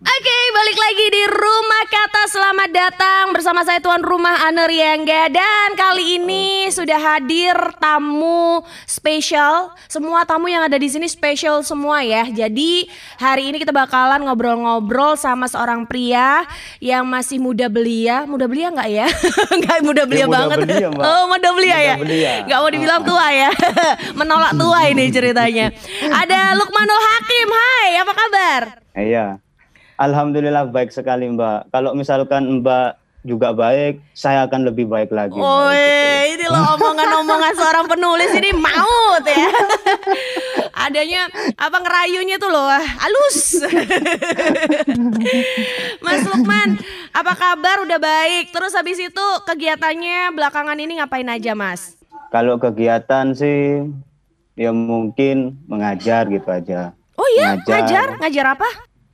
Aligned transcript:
Oke, 0.00 0.38
balik 0.50 0.78
lagi 0.80 1.06
di 1.12 1.22
Rumah 1.28 1.84
Kata. 1.86 2.24
Selamat 2.24 2.72
datang 2.72 3.36
bersama 3.36 3.60
saya 3.62 3.84
tuan 3.84 4.00
rumah 4.00 4.32
Ane 4.42 4.64
Riangga 4.64 5.28
dan 5.28 5.76
kali 5.76 6.16
ini 6.16 6.46
sudah 6.72 6.96
hadir 6.96 7.52
tamu 7.76 8.64
spesial. 8.88 9.76
Semua 9.92 10.24
tamu 10.24 10.48
yang 10.48 10.64
ada 10.64 10.80
di 10.80 10.88
sini 10.88 11.04
spesial 11.04 11.60
semua 11.60 12.00
ya. 12.00 12.24
Jadi 12.24 12.88
hari 13.20 13.52
ini 13.52 13.60
kita 13.60 13.76
bakalan 13.76 14.24
ngobrol-ngobrol 14.24 15.20
sama 15.20 15.44
seorang 15.44 15.84
pria 15.84 16.48
yang 16.80 17.04
masih 17.04 17.36
muda 17.36 17.68
belia. 17.68 18.24
Muda 18.24 18.48
belia 18.48 18.72
nggak 18.72 18.88
ya? 18.88 19.04
Nggak 19.60 19.78
muda 19.84 20.02
belia 20.08 20.24
Ya, 20.24 20.26
muda 20.26 20.38
banget. 20.40 20.58
belia, 20.64 20.88
Mbak. 20.88 21.04
oh, 21.04 21.22
muda 21.28 21.48
belia 21.52 21.76
Muda 21.76 21.84
ya. 21.84 21.94
belia. 22.00 22.32
Nggak 22.48 22.58
mau 22.58 22.70
dibilang 22.72 23.02
tua 23.04 23.26
ya. 23.36 23.50
Menolak 24.18 24.52
tua 24.56 24.80
ini 24.88 25.12
ceritanya. 25.12 25.68
Ada 26.08 26.56
Lukmanul 26.56 27.02
Hakim. 27.04 27.48
Hai, 27.52 27.88
apa 28.00 28.12
kabar? 28.16 28.62
Iya. 28.96 29.26
Alhamdulillah 30.00 30.72
baik 30.72 30.96
sekali 30.96 31.28
Mbak. 31.28 31.68
Kalau 31.68 31.92
misalkan 31.92 32.48
Mbak 32.64 32.96
juga 33.20 33.52
baik, 33.52 34.00
saya 34.16 34.48
akan 34.48 34.72
lebih 34.72 34.88
baik 34.88 35.12
lagi. 35.12 35.36
Oh, 35.36 35.68
ini 36.24 36.40
loh 36.48 36.72
omongan-omongan 36.80 37.52
seorang 37.52 37.84
penulis 37.84 38.32
ini 38.32 38.56
maut 38.56 39.20
ya. 39.28 39.52
Adanya 40.88 41.28
apa 41.60 41.84
ngerayunya 41.84 42.40
tuh 42.40 42.48
loh, 42.48 42.64
halus. 42.72 43.60
Mas 46.00 46.24
Lukman, 46.24 46.80
apa 47.12 47.32
kabar? 47.36 47.84
Udah 47.84 48.00
baik. 48.00 48.56
Terus 48.56 48.72
habis 48.72 48.96
itu 48.96 49.26
kegiatannya 49.44 50.32
belakangan 50.32 50.80
ini 50.80 50.96
ngapain 50.96 51.28
aja, 51.28 51.52
Mas? 51.52 52.00
Kalau 52.32 52.56
kegiatan 52.56 53.36
sih 53.36 53.84
ya 54.56 54.72
mungkin 54.72 55.60
mengajar 55.68 56.24
gitu 56.32 56.48
aja. 56.48 56.96
Oh 57.20 57.28
iya, 57.36 57.52
Ngajar. 57.60 57.68
ngajar, 57.68 58.06
ngajar 58.24 58.46
apa? 58.56 58.68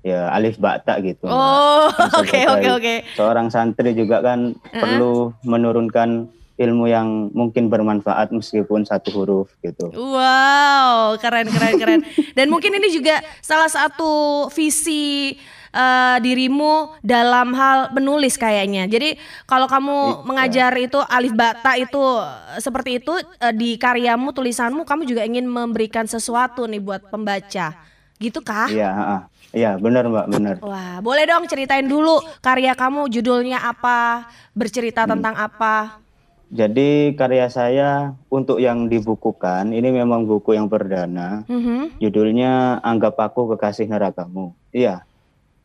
Ya 0.06 0.30
alif 0.30 0.54
bakta 0.62 1.02
gitu. 1.02 1.26
Oh, 1.26 1.90
Kan 1.90 2.14
oke 2.22 2.40
oke 2.46 2.68
oke. 2.78 2.94
Seorang 3.18 3.50
santri 3.50 3.90
juga 3.90 4.22
kan 4.22 4.54
perlu 4.70 5.34
menurunkan 5.42 6.30
ilmu 6.56 6.88
yang 6.88 7.28
mungkin 7.36 7.68
bermanfaat 7.68 8.32
meskipun 8.32 8.86
satu 8.88 9.12
huruf 9.12 9.48
gitu. 9.60 9.92
Wow, 9.92 11.18
keren 11.20 11.50
keren 11.50 11.74
keren. 11.76 12.00
Dan 12.32 12.48
mungkin 12.48 12.72
ini 12.72 12.88
juga 12.88 13.20
salah 13.44 13.68
satu 13.68 14.46
visi 14.54 15.36
eh, 15.76 16.16
dirimu 16.24 16.96
dalam 17.04 17.52
hal 17.52 17.92
menulis 17.92 18.40
kayaknya. 18.40 18.88
Jadi 18.88 19.20
kalau 19.44 19.68
kamu 19.68 20.24
mengajar 20.24 20.72
itu 20.80 20.96
alif 21.04 21.36
bata 21.36 21.76
itu 21.76 22.00
eh, 22.24 22.62
seperti 22.62 23.04
itu 23.04 23.12
eh, 23.20 23.52
di 23.52 23.76
karyamu 23.76 24.32
tulisanmu 24.32 24.88
kamu 24.88 25.04
juga 25.04 25.28
ingin 25.28 25.44
memberikan 25.44 26.08
sesuatu 26.08 26.64
nih 26.64 26.80
buat 26.80 27.12
pembaca. 27.12 27.95
Gitu 28.16 28.40
kah? 28.40 28.68
Iya. 28.68 29.26
Iya, 29.56 29.80
benar 29.80 30.04
Mbak, 30.10 30.26
benar. 30.28 30.54
Wah, 30.60 31.00
boleh 31.00 31.24
dong 31.24 31.48
ceritain 31.48 31.86
dulu 31.86 32.20
karya 32.44 32.76
kamu 32.76 33.08
judulnya 33.08 33.62
apa, 33.62 34.28
bercerita 34.52 35.08
tentang 35.08 35.32
apa? 35.32 36.02
Jadi 36.46 37.16
karya 37.18 37.50
saya 37.50 38.14
untuk 38.30 38.62
yang 38.62 38.86
dibukukan 38.86 39.72
ini 39.72 39.90
memang 39.90 40.28
buku 40.28 40.54
yang 40.54 40.68
perdana. 40.68 41.42
Mhm. 41.48 41.98
Judulnya 41.98 42.78
Anggap 42.84 43.18
Aku 43.18 43.50
Kekasih 43.54 43.88
Nerakamu. 43.90 44.54
Iya, 44.70 45.02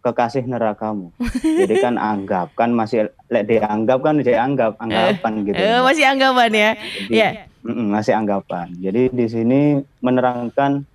kekasih 0.02 0.44
nerakamu. 0.50 1.14
Jadi 1.46 1.76
kan 1.78 1.96
anggap 2.12 2.58
kan 2.58 2.74
masih 2.74 3.14
lek 3.30 3.46
dianggap 3.46 4.02
kan 4.02 4.18
dianggap 4.18 4.74
anggapan 4.82 5.34
gitu. 5.46 5.62
Eh, 5.62 5.80
masih 5.86 6.06
anggapan 6.10 6.50
ya. 6.52 6.72
Jadi, 7.06 7.14
Ya. 7.14 7.30
mm-mm, 7.62 7.88
masih 7.94 8.14
anggapan. 8.18 8.68
Jadi 8.82 9.14
di 9.14 9.26
sini 9.30 9.62
menerangkan 10.02 10.90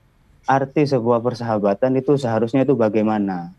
arti 0.47 0.87
sebuah 0.87 1.21
persahabatan 1.21 1.99
itu 1.99 2.15
seharusnya 2.15 2.63
itu 2.63 2.79
bagaimana? 2.79 3.51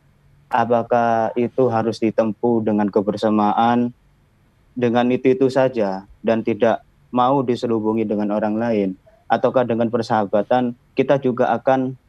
Apakah 0.47 1.35
itu 1.35 1.67
harus 1.67 1.99
ditempuh 1.99 2.63
dengan 2.63 2.87
kebersamaan 2.87 3.91
dengan 4.71 5.11
itu 5.11 5.35
itu 5.35 5.51
saja 5.51 6.07
dan 6.23 6.41
tidak 6.41 6.81
mau 7.11 7.43
diselubungi 7.43 8.07
dengan 8.07 8.31
orang 8.31 8.55
lain 8.55 8.89
ataukah 9.27 9.67
dengan 9.67 9.91
persahabatan 9.91 10.71
kita 10.95 11.19
juga 11.19 11.51
akan 11.51 11.99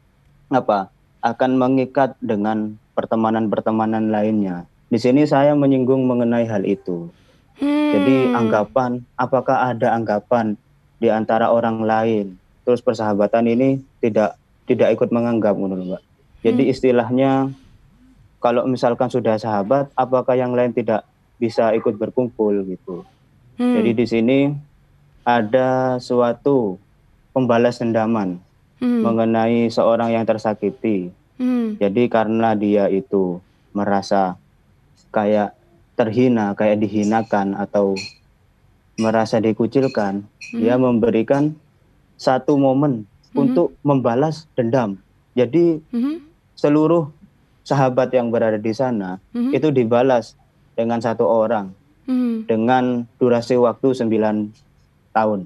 apa? 0.55 0.95
akan 1.19 1.59
mengikat 1.59 2.15
dengan 2.23 2.79
pertemanan-pertemanan 2.95 4.15
lainnya. 4.15 4.71
Di 4.87 5.03
sini 5.03 5.27
saya 5.27 5.59
menyinggung 5.59 6.07
mengenai 6.07 6.47
hal 6.47 6.63
itu. 6.63 7.11
Jadi 7.59 8.31
Hmm. 8.31 8.39
anggapan, 8.39 8.91
apakah 9.19 9.75
ada 9.75 9.99
anggapan 9.99 10.55
di 11.03 11.11
antara 11.11 11.51
orang 11.51 11.83
lain? 11.83 12.39
Terus 12.63 12.79
persahabatan 12.87 13.51
ini 13.51 13.83
tidak 13.99 14.39
tidak 14.69 14.95
ikut 14.95 15.09
menganggap, 15.09 15.57
menurut 15.57 15.97
Mbak. 15.97 16.03
Jadi 16.45 16.63
istilahnya 16.71 17.51
kalau 18.39 18.69
misalkan 18.69 19.11
sudah 19.11 19.41
sahabat, 19.41 19.91
apakah 19.99 20.39
yang 20.39 20.55
lain 20.55 20.71
tidak 20.71 21.03
bisa 21.41 21.75
ikut 21.75 21.99
berkumpul 21.99 22.55
gitu? 22.69 23.03
Hmm. 23.59 23.75
Jadi 23.81 23.91
di 23.97 24.07
sini 24.07 24.39
ada 25.27 25.99
suatu 25.99 26.79
pembalas 27.35 27.83
dendaman 27.83 28.39
Hmm. 28.79 29.03
mengenai 29.03 29.67
seorang 29.75 30.15
yang 30.15 30.23
tersakiti. 30.23 31.11
Hmm. 31.35 31.75
Jadi 31.83 32.07
karena 32.07 32.55
dia 32.55 32.87
itu 32.87 33.43
merasa 33.75 34.39
kayak 35.11 35.55
terhina, 35.99 36.55
kayak 36.55 36.79
dihinakan 36.79 37.59
atau 37.59 37.99
merasa 38.99 39.43
dikucilkan, 39.43 40.27
dia 40.55 40.79
memberikan 40.79 41.55
satu 42.19 42.55
momen 42.55 43.07
untuk 43.37 43.77
membalas 43.85 44.49
dendam. 44.57 44.97
Jadi 45.37 45.81
Mhm. 45.93 46.25
seluruh 46.57 47.13
sahabat 47.63 48.13
yang 48.17 48.33
berada 48.33 48.57
di 48.57 48.73
sana 48.73 49.21
Mhm. 49.33 49.53
itu 49.53 49.69
dibalas 49.69 50.35
dengan 50.73 51.03
satu 51.03 51.27
orang 51.27 51.75
Hmm. 52.09 52.49
dengan 52.49 53.05
durasi 53.21 53.61
waktu 53.61 53.93
9 53.93 54.49
tahun. 55.13 55.45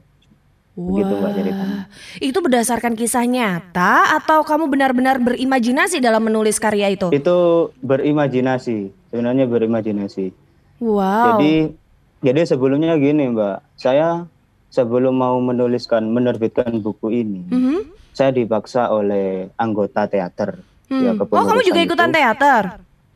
Begitu, 0.72 1.12
Mbak, 1.12 1.32
ceritanya. 1.36 1.80
Itu 2.16 2.38
berdasarkan 2.40 2.96
kisah 2.96 3.28
nyata 3.28 4.16
atau 4.16 4.40
kamu 4.40 4.72
benar-benar 4.72 5.20
berimajinasi 5.20 6.00
dalam 6.00 6.24
menulis 6.24 6.56
karya 6.56 6.88
itu? 6.88 7.12
Itu 7.12 7.68
berimajinasi, 7.84 8.88
sebenarnya 9.12 9.44
berimajinasi. 9.44 10.32
Wow. 10.80 11.36
Jadi 11.36 11.76
jadi 12.24 12.40
sebelumnya 12.48 12.96
gini 12.96 13.28
Mbak, 13.36 13.76
saya 13.76 14.24
sebelum 14.72 15.12
mau 15.12 15.36
menuliskan 15.36 16.08
menerbitkan 16.08 16.80
buku 16.80 17.12
ini, 17.12 17.44
Mhm. 17.52 17.92
saya 18.16 18.32
dipaksa 18.32 18.88
oleh 18.88 19.52
anggota 19.60 20.08
teater. 20.08 20.64
Hmm. 20.88 21.04
Ya, 21.04 21.10
oh, 21.12 21.44
kamu 21.44 21.60
juga 21.64 21.80
ikutan 21.84 22.08
itu. 22.08 22.16
teater? 22.16 22.64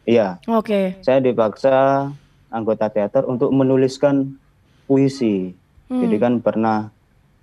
Iya, 0.04 0.28
Oke. 0.46 1.00
saya 1.00 1.18
dipaksa 1.18 2.08
anggota 2.52 2.92
teater 2.92 3.24
untuk 3.24 3.48
menuliskan 3.56 4.36
puisi. 4.84 5.56
Hmm. 5.88 6.00
Jadi 6.04 6.16
kan 6.20 6.32
pernah 6.44 6.92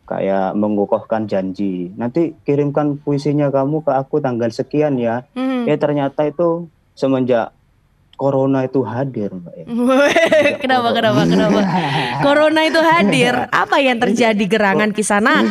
kayak 0.05 0.53
mengukuhkan 0.53 1.25
janji. 1.25 1.89
Nanti 1.97 2.37
kirimkan 2.45 3.01
puisinya 3.01 3.49
kamu 3.49 3.81
ke 3.81 3.91
aku 3.91 4.21
tanggal 4.21 4.51
sekian 4.53 4.95
ya. 5.01 5.25
Hmm. 5.33 5.65
Eh 5.65 5.75
ternyata 5.79 6.27
itu 6.27 6.69
semenjak 6.93 7.49
corona 8.15 8.65
itu 8.65 8.81
hadir, 8.85 9.33
Mbak. 9.33 9.53
ya. 9.57 9.65
kenapa, 10.61 10.89
kenapa, 10.93 11.21
kenapa? 11.25 11.59
Corona 12.21 12.61
itu 12.63 12.79
hadir. 12.79 13.33
Apa 13.49 13.81
yang 13.81 13.97
terjadi 13.99 14.43
gerangan 14.45 14.93
kisana? 14.93 15.49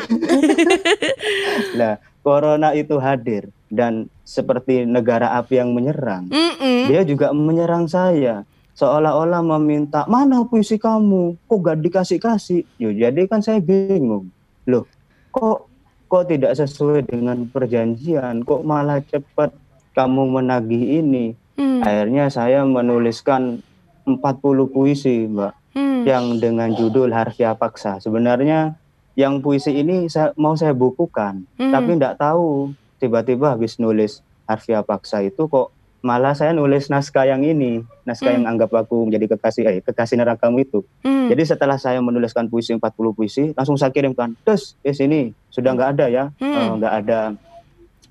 Nah, 1.72 1.98
corona 2.22 2.72
itu 2.76 2.96
hadir 3.02 3.50
dan 3.72 4.06
seperti 4.22 4.84
negara 4.84 5.36
api 5.40 5.58
yang 5.58 5.74
menyerang, 5.74 6.28
Mm-mm. 6.30 6.88
dia 6.88 7.02
juga 7.02 7.34
menyerang 7.34 7.88
saya. 7.90 8.44
Seolah-olah 8.72 9.44
meminta, 9.44 10.08
mana 10.08 10.48
puisi 10.48 10.80
kamu? 10.80 11.36
Kok 11.44 11.58
gak 11.60 11.78
dikasih-kasih? 11.84 12.64
Yo, 12.80 12.88
jadi 12.88 13.28
kan 13.28 13.44
saya 13.44 13.60
bingung. 13.60 14.32
Loh, 14.64 14.88
kok 15.28 15.68
kok 16.08 16.24
tidak 16.28 16.56
sesuai 16.56 17.04
dengan 17.04 17.44
perjanjian? 17.48 18.44
Kok 18.44 18.64
malah 18.64 19.04
cepat 19.04 19.52
kamu 19.92 20.40
menagih 20.40 21.04
ini? 21.04 21.36
Hmm. 21.54 21.80
Akhirnya 21.80 22.28
saya 22.28 22.64
menuliskan 22.64 23.60
40 24.04 24.66
puisi, 24.68 25.26
Mbak. 25.26 25.54
Hmm. 25.72 26.04
yang 26.04 26.36
dengan 26.36 26.68
judul 26.76 27.08
Harfiah 27.08 27.56
Paksa. 27.56 27.96
Sebenarnya 27.96 28.76
yang 29.16 29.40
puisi 29.40 29.72
ini 29.72 30.04
saya, 30.04 30.36
mau 30.36 30.52
saya 30.52 30.76
bukukan, 30.76 31.48
Hmm. 31.56 31.72
tapi 31.72 31.96
tidak 31.96 32.20
tahu 32.20 32.76
tiba-tiba 33.00 33.56
habis 33.56 33.80
nulis 33.80 34.20
Harfiah 34.44 34.84
Paksa 34.84 35.24
itu 35.24 35.48
kok 35.48 35.72
malah 36.02 36.36
saya 36.36 36.52
nulis 36.52 36.92
naskah 36.92 37.24
yang 37.24 37.40
ini, 37.40 37.80
naskah 38.04 38.36
yang 38.36 38.44
anggap 38.44 38.68
aku 38.74 39.08
menjadi 39.08 39.32
kekasih 39.32 39.62
eh, 39.64 39.80
kekasih 39.80 40.20
nerakamu 40.20 40.60
itu. 40.60 40.84
Hmm. 41.00 41.32
Jadi 41.32 41.42
setelah 41.46 41.80
saya 41.80 42.04
menuliskan 42.04 42.52
puisi 42.52 42.76
40 42.76 43.16
puisi, 43.16 43.56
langsung 43.56 43.80
saya 43.80 43.88
kirimkan. 43.88 44.36
Terus 44.44 44.76
di 44.84 44.92
sini 44.92 45.20
sudah 45.48 45.72
nggak 45.72 45.90
ada 45.96 46.06
ya, 46.12 46.24
Hmm. 46.36 46.52
Eh, 46.52 46.68
nggak 46.82 46.94
ada 47.00 47.18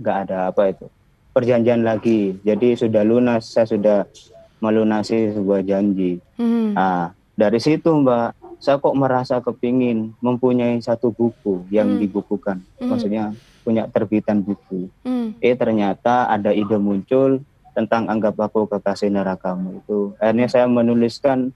nggak 0.02 0.18
ada 0.26 0.38
apa 0.50 0.62
itu 0.66 0.86
perjanjian 1.32 1.82
lagi. 1.82 2.38
Jadi 2.44 2.76
sudah 2.76 3.04
lunas, 3.04 3.48
saya 3.48 3.68
sudah 3.68 4.06
melunasi 4.62 5.34
sebuah 5.34 5.66
janji. 5.66 6.22
Hmm. 6.38 6.78
Nah, 6.78 7.12
dari 7.34 7.58
situ 7.58 7.90
Mbak, 7.90 8.60
saya 8.62 8.78
kok 8.78 8.94
merasa 8.94 9.42
kepingin 9.42 10.14
mempunyai 10.22 10.78
satu 10.84 11.10
buku 11.10 11.66
yang 11.74 11.98
Hmm. 11.98 12.00
dibukukan. 12.00 12.62
Hmm. 12.78 12.94
Maksudnya 12.94 13.34
punya 13.66 13.90
terbitan 13.90 14.46
buku. 14.46 14.86
Hmm. 15.02 15.34
Eh 15.42 15.58
ternyata 15.58 16.30
ada 16.30 16.54
ide 16.54 16.78
muncul 16.78 17.42
tentang 17.72 18.12
anggap 18.12 18.36
aku 18.36 18.68
kekasih 18.68 19.08
nerakamu 19.08 19.80
itu 19.80 20.12
akhirnya 20.20 20.48
saya 20.52 20.68
menuliskan 20.68 21.56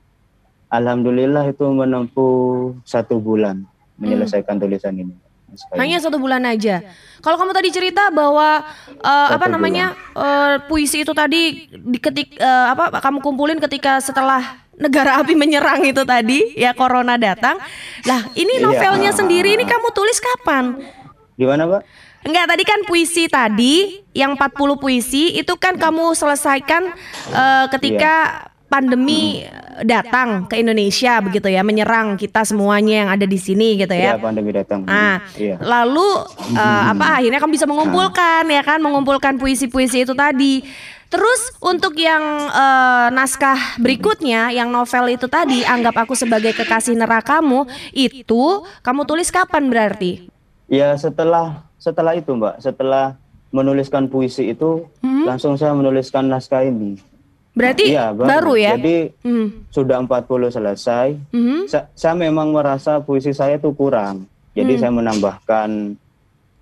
alhamdulillah 0.72 1.44
itu 1.52 1.68
menempuh 1.68 2.72
satu 2.88 3.20
bulan 3.20 3.68
menyelesaikan 4.00 4.56
tulisan 4.56 4.96
ini 4.96 5.16
ini. 5.50 5.78
Hanya 5.78 5.98
satu 6.02 6.18
bulan 6.18 6.44
aja. 6.46 6.82
Kalau 7.22 7.38
kamu 7.42 7.52
tadi 7.54 7.70
cerita 7.74 8.14
bahwa 8.14 8.62
uh, 9.02 9.28
apa 9.34 9.46
Satu 9.50 9.54
namanya 9.58 9.98
uh, 10.14 10.62
puisi 10.70 11.02
itu 11.02 11.14
tadi 11.14 11.66
di 11.70 11.98
ketik 11.98 12.38
uh, 12.38 12.74
apa 12.74 13.02
kamu 13.02 13.22
kumpulin 13.22 13.58
ketika 13.58 13.98
setelah 13.98 14.62
negara 14.76 15.24
api 15.24 15.34
menyerang 15.34 15.82
itu 15.88 16.04
tadi 16.06 16.54
ya 16.54 16.76
corona 16.76 17.16
datang. 17.16 17.58
Lah 18.06 18.22
ini 18.36 18.60
Iya. 18.60 18.66
novelnya 18.68 19.12
sendiri 19.16 19.56
ini 19.58 19.64
kamu 19.66 19.90
tulis 19.96 20.20
kapan? 20.22 20.76
gimana 21.36 21.68
pak 21.68 21.84
Enggak, 22.26 22.46
tadi 22.50 22.64
kan 22.66 22.80
puisi 22.90 23.30
tadi 23.30 24.02
yang 24.18 24.34
40 24.34 24.82
puisi 24.82 25.38
itu 25.38 25.54
kan 25.62 25.78
kamu 25.78 26.10
selesaikan 26.18 26.90
eh, 27.30 27.66
ketika 27.70 28.48
pandemi 28.66 29.46
datang 29.84 30.50
ke 30.50 30.58
Indonesia 30.60 31.20
begitu 31.22 31.48
ya, 31.52 31.62
menyerang 31.62 32.16
kita 32.16 32.42
semuanya 32.44 33.06
yang 33.06 33.10
ada 33.12 33.26
di 33.28 33.38
sini 33.38 33.76
gitu 33.78 33.94
ya 33.94 34.16
ya. 34.16 34.22
pandemi 34.22 34.52
datang 34.56 34.88
Ah, 34.88 35.22
iya 35.36 35.60
lalu 35.60 36.06
eh, 36.56 36.84
apa 36.92 37.20
akhirnya 37.22 37.40
kamu 37.40 37.54
bisa 37.54 37.68
mengumpulkan 37.68 38.44
ya 38.48 38.62
kan, 38.64 38.80
mengumpulkan 38.82 39.36
puisi-puisi 39.38 40.04
itu 40.08 40.16
tadi. 40.16 40.64
Terus 41.06 41.54
untuk 41.62 41.96
yang 41.96 42.20
eh, 42.50 43.08
naskah 43.14 43.78
berikutnya, 43.80 44.50
yang 44.52 44.74
novel 44.74 45.14
itu 45.14 45.30
tadi, 45.30 45.62
anggap 45.64 45.96
aku 46.04 46.18
sebagai 46.18 46.52
kekasih 46.52 46.98
nerakamu, 46.98 47.70
itu 47.94 48.66
kamu 48.82 49.02
tulis 49.06 49.30
kapan 49.30 49.70
berarti? 49.70 50.28
Ya 50.66 50.98
setelah 50.98 51.62
setelah 51.78 52.18
itu 52.18 52.34
mbak, 52.34 52.58
setelah 52.60 53.16
menuliskan 53.54 54.10
puisi 54.10 54.52
itu 54.52 54.90
Hmm? 55.00 55.24
langsung 55.24 55.56
saya 55.56 55.72
menuliskan 55.72 56.26
naskah 56.28 56.66
ini. 56.66 56.98
Berarti 57.56 57.96
Iya, 57.96 58.12
baru. 58.12 58.54
ya? 58.60 58.76
Jadi 58.76 59.16
Hmm. 59.24 59.64
sudah 59.72 60.04
40 60.04 60.52
selesai. 60.52 61.16
Mhm. 61.32 61.72
Sa- 61.72 61.88
saya 61.96 62.14
memang 62.14 62.52
merasa 62.52 63.00
puisi 63.00 63.32
saya 63.32 63.56
itu 63.56 63.72
kurang. 63.72 64.28
Jadi 64.52 64.76
Hmm. 64.76 64.82
saya 64.84 64.92
menambahkan 64.92 65.70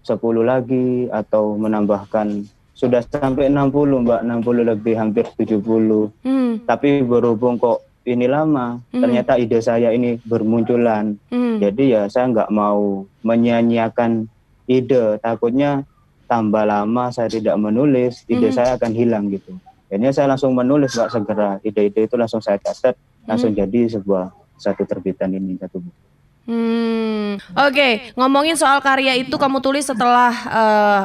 10 0.05 0.45
lagi 0.45 1.09
atau 1.09 1.57
menambahkan 1.57 2.45
sudah 2.73 3.01
sampai 3.01 3.49
60 3.49 4.05
mbak, 4.05 4.21
60 4.21 4.61
lebih 4.61 4.93
hampir 4.93 5.25
70. 5.33 6.13
Hmm. 6.21 6.61
Tapi 6.61 7.01
berhubung 7.01 7.57
kok 7.57 7.81
ini 8.03 8.27
lama, 8.27 8.77
Hmm. 8.91 9.01
ternyata 9.01 9.39
ide 9.39 9.63
saya 9.63 9.89
ini 9.89 10.21
bermunculan. 10.21 11.17
Hmm. 11.31 11.57
Jadi 11.57 11.95
ya 11.95 12.05
saya 12.05 12.29
nggak 12.29 12.51
mau 12.51 13.01
menyanyiakan 13.23 14.27
ide, 14.67 15.17
takutnya 15.19 15.87
tambah 16.27 16.65
lama 16.65 17.09
saya 17.09 17.29
tidak 17.29 17.55
menulis, 17.55 18.25
ide 18.27 18.51
Hmm. 18.51 18.55
saya 18.55 18.69
akan 18.75 18.91
hilang 18.91 19.25
gitu. 19.29 19.57
Akhirnya 19.93 20.09
saya 20.09 20.25
langsung 20.25 20.57
menulis 20.57 20.97
nggak 20.97 21.11
segera, 21.13 21.61
ide-ide 21.61 22.09
itu 22.09 22.17
langsung 22.17 22.41
saya 22.41 22.57
catat, 22.57 22.97
langsung 23.29 23.53
jadi 23.53 23.93
sebuah 23.93 24.33
satu 24.57 24.89
terbitan 24.89 25.29
ini 25.29 25.53
satu 25.61 25.77
buku. 25.77 26.01
Hmm. 26.49 27.37
Oke, 27.53 28.09
ngomongin 28.17 28.57
soal 28.57 28.81
karya 28.81 29.13
itu 29.21 29.37
kamu 29.37 29.61
tulis 29.61 29.85
setelah 29.85 30.33
eh, 30.33 31.01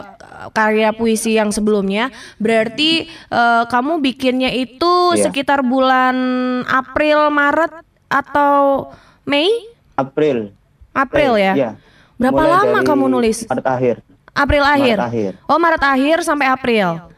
karya 0.56 0.96
puisi 0.96 1.36
yang 1.36 1.52
sebelumnya. 1.52 2.08
Berarti 2.40 3.12
eh, 3.12 3.64
kamu 3.68 4.00
bikinnya 4.00 4.48
itu 4.56 5.12
Iya. 5.12 5.28
sekitar 5.28 5.60
bulan 5.60 6.16
April, 6.64 7.28
Maret 7.28 7.84
atau 8.08 8.88
Mei? 9.28 9.52
April. 10.00 10.56
April 10.96 11.36
ya? 11.36 11.52
iya. 11.52 11.70
Berapa 12.16 12.40
Mulai 12.40 12.56
lama 12.56 12.78
kamu 12.88 13.04
nulis? 13.12 13.44
Maret 13.44 13.68
akhir. 13.68 13.96
April 14.32 14.64
akhir. 14.64 14.96
Maret 14.96 15.08
akhir. 15.12 15.32
Oh, 15.44 15.60
Maret 15.60 15.82
akhir 15.84 16.16
sampai 16.24 16.48
April. 16.48 17.17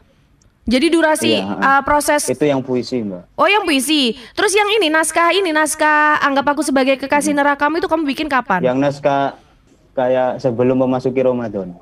Jadi 0.71 0.87
durasi 0.87 1.35
Iya, 1.35 1.59
eh, 1.59 1.83
proses 1.83 2.31
Itu 2.31 2.47
yang 2.47 2.63
puisi 2.63 3.03
mbak. 3.03 3.27
Oh 3.35 3.51
yang 3.51 3.67
puisi. 3.67 4.15
Terus 4.39 4.55
yang 4.55 4.71
ini 4.79 4.87
naskah 4.87 5.35
ini 5.35 5.51
naskah 5.51 6.23
anggap 6.23 6.55
aku 6.55 6.63
sebagai 6.63 6.95
kekasih 6.95 7.35
nerakamu 7.35 7.83
itu 7.83 7.91
kamu 7.91 8.07
bikin 8.15 8.31
kapan? 8.31 8.63
Yang 8.63 8.79
naskah 8.79 9.35
kayak 9.99 10.39
sebelum 10.39 10.79
memasuki 10.79 11.19
Ramadan. 11.19 11.75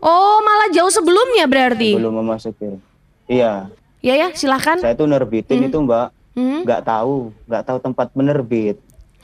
Oh 0.00 0.36
malah 0.40 0.72
jauh 0.72 0.88
sebelumnya 0.88 1.44
berarti. 1.44 2.00
Sebelum 2.00 2.24
memasuki. 2.24 2.80
Iya. 3.28 3.68
Ya 4.00 4.14
ya 4.16 4.28
silahkan. 4.32 4.80
Saya 4.80 4.96
tuh 4.96 5.08
nerbitin 5.08 5.68
itu 5.68 5.76
mbak. 5.84 6.08
Hmm. 6.34 6.66
nggak 6.66 6.82
tahu, 6.82 7.30
nggak 7.46 7.62
tahu 7.62 7.78
tempat 7.78 8.10
penerbit. 8.10 8.76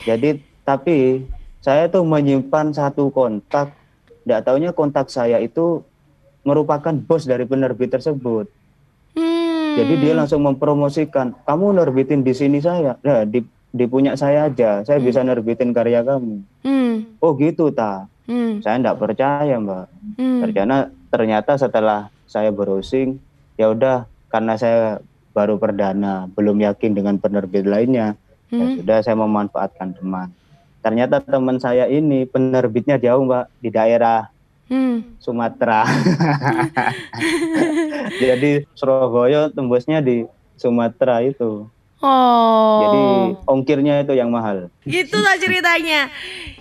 Jadi 0.07 0.47
tapi 0.63 1.27
saya 1.59 1.91
tuh 1.91 2.07
menyimpan 2.07 2.71
satu 2.71 3.11
kontak, 3.11 3.75
nggak 4.23 4.47
taunya 4.47 4.71
kontak 4.71 5.11
saya 5.11 5.43
itu 5.43 5.83
merupakan 6.47 6.95
bos 6.95 7.27
dari 7.27 7.51
penerbit 7.51 7.91
tersebut. 7.91 8.47
Hmm. 9.15 9.75
Jadi 9.79 9.95
dia 10.03 10.13
langsung 10.15 10.43
mempromosikan, 10.43 11.35
kamu 11.47 11.79
nerbitin 11.83 12.23
di 12.23 12.35
sini 12.35 12.59
saya, 12.63 12.99
nah, 13.03 13.27
di, 13.27 13.43
di 13.71 13.85
punya 13.87 14.15
saya 14.19 14.51
aja, 14.51 14.83
saya 14.83 14.99
bisa 14.99 15.23
nerbitin 15.23 15.71
karya 15.71 16.03
kamu. 16.03 16.43
Hmm. 16.67 16.95
Oh 17.23 17.35
gitu 17.39 17.71
ta, 17.71 18.07
Hmm. 18.31 18.63
saya 18.63 18.79
nggak 18.79 18.99
percaya 18.99 19.59
mbak. 19.59 19.87
Hmm. 20.15 20.41
Ternyata 20.47 20.77
ternyata 21.11 21.53
setelah 21.59 22.11
saya 22.31 22.55
browsing, 22.55 23.19
ya 23.59 23.75
udah 23.75 24.07
karena 24.31 24.55
saya 24.55 25.03
baru 25.35 25.59
perdana, 25.59 26.31
belum 26.35 26.63
yakin 26.63 26.95
dengan 26.95 27.19
penerbit 27.19 27.67
lainnya, 27.67 28.15
ya 28.51 28.63
Hmm. 28.63 28.79
sudah 28.83 28.99
saya 29.03 29.17
memanfaatkan 29.19 29.99
teman. 29.99 30.31
Ternyata 30.81 31.21
teman 31.21 31.59
saya 31.61 31.91
ini 31.91 32.25
penerbitnya 32.25 32.97
jauh 32.97 33.27
mbak 33.27 33.51
di 33.61 33.69
daerah 33.69 34.31
Hmm. 34.71 35.19
Sumatera. 35.19 35.83
Jadi 38.23 38.71
Surabaya 38.79 39.51
tembusnya 39.51 39.99
di 39.99 40.23
Sumatera 40.55 41.27
itu. 41.27 41.67
Oh. 42.01 42.79
Jadi 42.81 43.03
ongkirnya 43.51 44.07
itu 44.07 44.15
yang 44.15 44.31
mahal. 44.31 44.71
gitu 44.87 45.19
lah 45.19 45.35
ceritanya. 45.37 46.09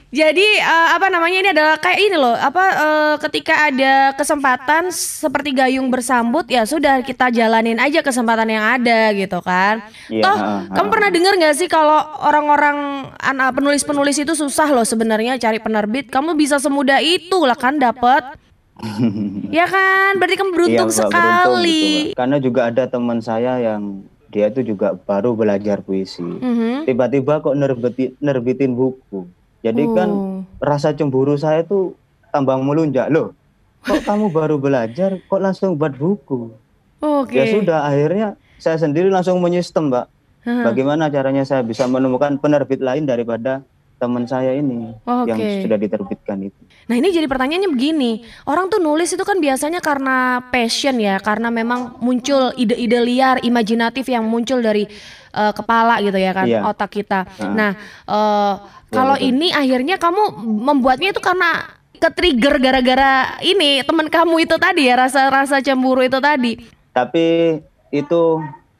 Jadi 0.10 0.48
eh, 0.58 0.88
apa 0.98 1.06
namanya 1.14 1.38
ini 1.38 1.50
adalah 1.54 1.78
kayak 1.78 2.00
ini 2.02 2.18
loh 2.18 2.34
apa 2.34 2.64
eh, 2.74 3.16
ketika 3.30 3.70
ada 3.70 4.18
kesempatan 4.18 4.90
seperti 4.90 5.54
gayung 5.54 5.94
bersambut 5.94 6.50
ya 6.50 6.66
sudah 6.66 7.06
kita 7.06 7.30
jalanin 7.30 7.78
aja 7.78 8.02
kesempatan 8.02 8.50
yang 8.50 8.66
ada 8.66 9.14
gitu 9.14 9.38
kan. 9.46 9.86
Iya, 10.10 10.26
Toh 10.26 10.34
ha, 10.34 10.66
ha. 10.66 10.74
kamu 10.74 10.88
pernah 10.90 11.10
dengar 11.14 11.34
nggak 11.38 11.56
sih 11.62 11.70
kalau 11.70 12.02
orang-orang 12.26 13.06
penulis-penulis 13.54 14.18
itu 14.18 14.34
susah 14.34 14.74
loh 14.74 14.82
sebenarnya 14.82 15.38
cari 15.38 15.62
penerbit. 15.62 16.10
Kamu 16.10 16.34
bisa 16.34 16.58
semudah 16.58 16.98
itu 17.06 17.46
lah 17.46 17.58
kan 17.58 17.78
dapat. 17.78 18.34
ya 19.54 19.70
kan 19.70 20.18
berarti 20.18 20.36
kamu 20.42 20.52
beruntung 20.58 20.90
Iya, 20.90 20.98
sekali. 21.06 21.84
gitu, 21.86 22.10
Mbak. 22.10 22.18
Karena 22.18 22.38
juga 22.42 22.62
ada 22.66 22.84
teman 22.90 23.20
saya 23.22 23.62
yang 23.62 24.02
dia 24.34 24.50
itu 24.50 24.62
juga 24.74 24.98
baru 24.98 25.38
belajar 25.38 25.86
puisi. 25.86 26.26
Mhm. 26.26 26.90
Tiba-tiba 26.90 27.46
kok 27.46 27.54
nerbitin, 27.54 28.18
nerbitin 28.18 28.74
buku. 28.74 29.30
Jadi 29.60 29.84
kan 29.92 30.10
Oh. 30.10 30.42
rasa 30.58 30.92
cemburu 30.92 31.36
saya 31.36 31.62
tuh 31.62 31.96
tambah 32.30 32.56
melunjak 32.58 33.10
loh. 33.10 33.36
Kok 33.80 34.04
kamu 34.04 34.26
baru 34.30 34.56
belajar 34.56 35.20
kok 35.20 35.40
langsung 35.40 35.76
buat 35.76 35.94
buku? 35.94 36.52
Oke. 37.00 37.36
Ya 37.36 37.48
sudah 37.48 37.84
akhirnya 37.84 38.36
saya 38.56 38.76
sendiri 38.76 39.08
langsung 39.08 39.40
menyistem, 39.40 39.88
Mbak. 39.88 40.06
Hah. 40.40 40.64
Bagaimana 40.72 41.08
caranya 41.08 41.44
saya 41.44 41.60
bisa 41.62 41.84
menemukan 41.86 42.36
penerbit 42.36 42.80
lain 42.80 43.04
daripada 43.04 43.64
teman 43.96 44.24
saya 44.24 44.56
ini 44.56 44.96
yang 45.28 45.36
Oke. 45.36 45.60
sudah 45.60 45.76
diterbitkan 45.76 46.40
itu. 46.40 46.56
Nah 46.88 46.96
ini 46.96 47.12
jadi 47.12 47.28
pertanyaannya 47.28 47.68
begini, 47.68 48.24
orang 48.48 48.72
tuh 48.72 48.80
nulis 48.80 49.12
itu 49.12 49.20
kan 49.22 49.36
biasanya 49.38 49.84
karena 49.84 50.40
passion 50.48 50.96
ya, 50.96 51.20
karena 51.20 51.52
memang 51.52 52.00
muncul 52.00 52.56
ide-ide 52.56 52.96
liar, 53.04 53.44
imajinatif 53.44 54.08
yang 54.08 54.24
muncul 54.24 54.64
dari 54.64 54.88
eh, 55.30 55.54
kepala 55.54 56.00
gitu 56.00 56.16
ya 56.16 56.32
kan, 56.32 56.48
Iya. 56.48 56.64
otak 56.66 56.90
kita. 56.90 57.28
Nah 57.52 57.76
eh, 58.08 58.54
kalau 58.90 59.16
ini 59.18 59.54
akhirnya 59.54 60.02
kamu 60.02 60.34
membuatnya 60.44 61.14
itu 61.14 61.22
karena 61.22 61.80
ke-trigger 62.00 62.58
gara-gara 62.64 63.38
ini 63.44 63.84
teman 63.84 64.08
kamu 64.08 64.48
itu 64.48 64.56
tadi 64.56 64.88
ya 64.88 64.96
rasa-rasa 64.98 65.62
cemburu 65.62 66.02
itu 66.02 66.18
tadi. 66.18 66.58
Tapi 66.96 67.60
itu 67.94 68.24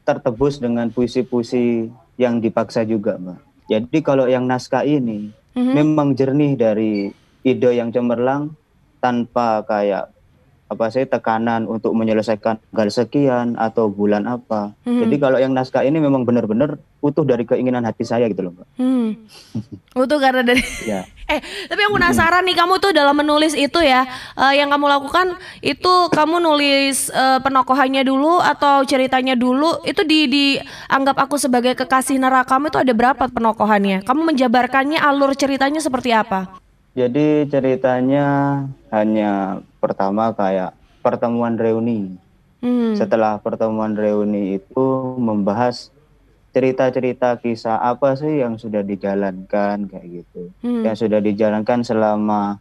tertebus 0.08 0.58
dengan 0.58 0.90
puisi-puisi 0.90 1.92
yang 2.18 2.42
dipaksa 2.42 2.82
juga, 2.84 3.20
Mbak. 3.22 3.40
Jadi 3.70 3.98
kalau 4.02 4.26
yang 4.26 4.50
naskah 4.50 4.82
ini 4.82 5.30
Mhm. 5.54 5.74
memang 5.78 6.08
jernih 6.18 6.58
dari 6.58 7.14
ide 7.46 7.72
yang 7.78 7.94
cemerlang 7.94 8.58
tanpa 8.98 9.62
kayak 9.68 10.10
apa 10.70 10.86
sih 10.94 11.06
tekanan 11.10 11.66
untuk 11.66 11.98
menyelesaikan 11.98 12.62
tanggal 12.70 12.90
sekian 12.94 13.58
atau 13.58 13.90
bulan 13.90 14.30
apa. 14.30 14.78
Mhm. 14.86 15.02
Jadi 15.06 15.16
kalau 15.18 15.38
yang 15.42 15.54
naskah 15.54 15.82
ini 15.82 15.98
memang 15.98 16.26
benar-benar 16.26 16.78
utuh 17.00 17.24
dari 17.24 17.48
keinginan 17.48 17.88
hati 17.88 18.04
saya 18.04 18.28
gitu 18.28 18.44
loh, 18.44 18.52
Mbak. 18.56 18.68
Hmm. 18.76 19.10
Itu 19.96 20.16
karena 20.20 20.44
dari 20.44 20.64
Ya. 20.92 21.04
Eh, 21.30 21.38
tapi 21.70 21.86
aku 21.86 22.02
penasaran 22.02 22.42
nih 22.42 22.58
kamu 22.58 22.82
tuh 22.82 22.90
dalam 22.90 23.14
menulis 23.14 23.54
itu 23.54 23.78
ya, 23.86 24.02
eh, 24.34 24.58
yang 24.58 24.74
kamu 24.74 24.90
lakukan 24.90 25.38
itu 25.62 26.10
kamu 26.10 26.42
nulis 26.42 27.14
eh, 27.14 27.38
penokohannya 27.46 28.02
dulu 28.02 28.42
atau 28.42 28.82
ceritanya 28.82 29.38
dulu 29.38 29.78
itu 29.86 30.02
di 30.10 30.26
dianggap 30.26 31.22
aku 31.22 31.38
sebagai 31.38 31.78
kekasih 31.78 32.18
nerakamu 32.18 32.74
itu 32.74 32.82
ada 32.82 32.94
berapa 32.98 33.30
penokohannya? 33.30 34.02
Kamu 34.10 34.26
menjabarkannya 34.26 34.98
alur 34.98 35.38
ceritanya 35.38 35.78
seperti 35.78 36.10
apa? 36.18 36.58
Jadi 36.98 37.46
ceritanya 37.46 38.26
hanya 38.90 39.62
pertama 39.78 40.34
kayak 40.34 40.74
pertemuan 41.06 41.62
reuni. 41.62 42.18
Hmm. 42.66 42.98
Setelah 42.98 43.38
pertemuan 43.38 43.94
reuni 43.94 44.58
itu 44.58 44.86
membahas 45.22 45.94
cerita-cerita 46.50 47.38
kisah 47.38 47.78
apa 47.78 48.18
sih 48.18 48.42
yang 48.42 48.58
sudah 48.58 48.82
dijalankan 48.82 49.86
kayak 49.86 50.06
gitu. 50.24 50.50
Hmm. 50.66 50.82
Yang 50.82 51.06
sudah 51.06 51.20
dijalankan 51.22 51.86
selama 51.86 52.58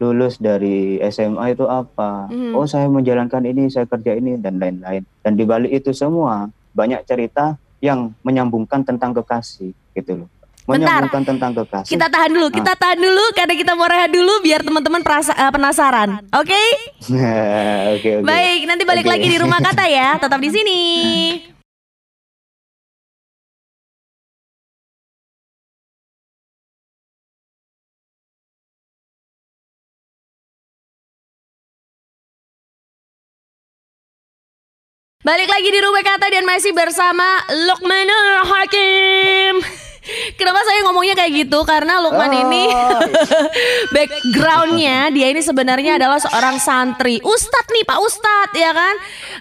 lulus 0.00 0.40
dari 0.40 0.96
SMA 1.12 1.52
itu 1.52 1.68
apa? 1.68 2.32
Hmm. 2.32 2.56
Oh, 2.56 2.64
saya 2.64 2.88
menjalankan 2.88 3.44
ini, 3.44 3.68
saya 3.68 3.84
kerja 3.84 4.16
ini 4.16 4.40
dan 4.40 4.56
lain-lain. 4.56 5.04
Dan 5.20 5.36
di 5.36 5.44
balik 5.44 5.70
itu 5.70 5.92
semua 5.92 6.48
banyak 6.72 7.04
cerita 7.04 7.60
yang 7.84 8.16
menyambungkan 8.24 8.80
tentang 8.80 9.12
kekasih 9.12 9.76
gitu 9.92 10.24
loh. 10.24 10.28
Bentar. 10.64 11.04
Menyambungkan 11.04 11.22
tentang 11.28 11.52
kekasih. 11.60 11.92
Kita 11.92 12.06
tahan 12.08 12.30
dulu, 12.32 12.46
kita 12.48 12.72
tahan 12.76 12.98
dulu 13.00 13.24
karena 13.36 13.54
kita 13.56 13.72
mau 13.76 13.88
rehat 13.88 14.10
dulu 14.12 14.32
biar 14.40 14.64
teman-teman 14.64 15.02
eh, 15.04 15.52
penasaran. 15.52 16.08
Oke? 16.32 16.62
Oke, 17.10 18.20
oke. 18.22 18.28
Baik, 18.28 18.60
nanti 18.70 18.84
balik 18.86 19.04
Oke. 19.08 19.12
lagi 19.18 19.26
di 19.26 19.38
rumah 19.40 19.58
kata 19.58 19.84
ya. 19.90 20.16
Tetap 20.20 20.38
di 20.38 20.50
sini. 20.52 20.80
Balik 35.20 35.52
lagi 35.52 35.68
di 35.68 35.76
rumah 35.84 36.00
kata 36.00 36.32
dan 36.32 36.48
masih 36.48 36.72
bersama 36.72 37.44
Lukmanul 37.68 38.40
Hakim. 38.40 39.60
Kenapa 40.40 40.64
saya 40.64 40.80
ngomongnya 40.88 41.12
kayak 41.12 41.44
gitu? 41.44 41.60
Karena 41.68 42.00
Lukman 42.00 42.32
Oh, 42.32 42.40
ini 42.40 42.64
backgroundnya 44.00 45.12
dia 45.12 45.28
ini 45.28 45.44
sebenarnya 45.44 46.00
adalah 46.00 46.16
seorang 46.16 46.56
santri, 46.56 47.20
ustadz 47.20 47.68
nih 47.68 47.84
Pak 47.84 48.00
Ustadz 48.00 48.56
ya 48.56 48.72
kan? 48.72 48.94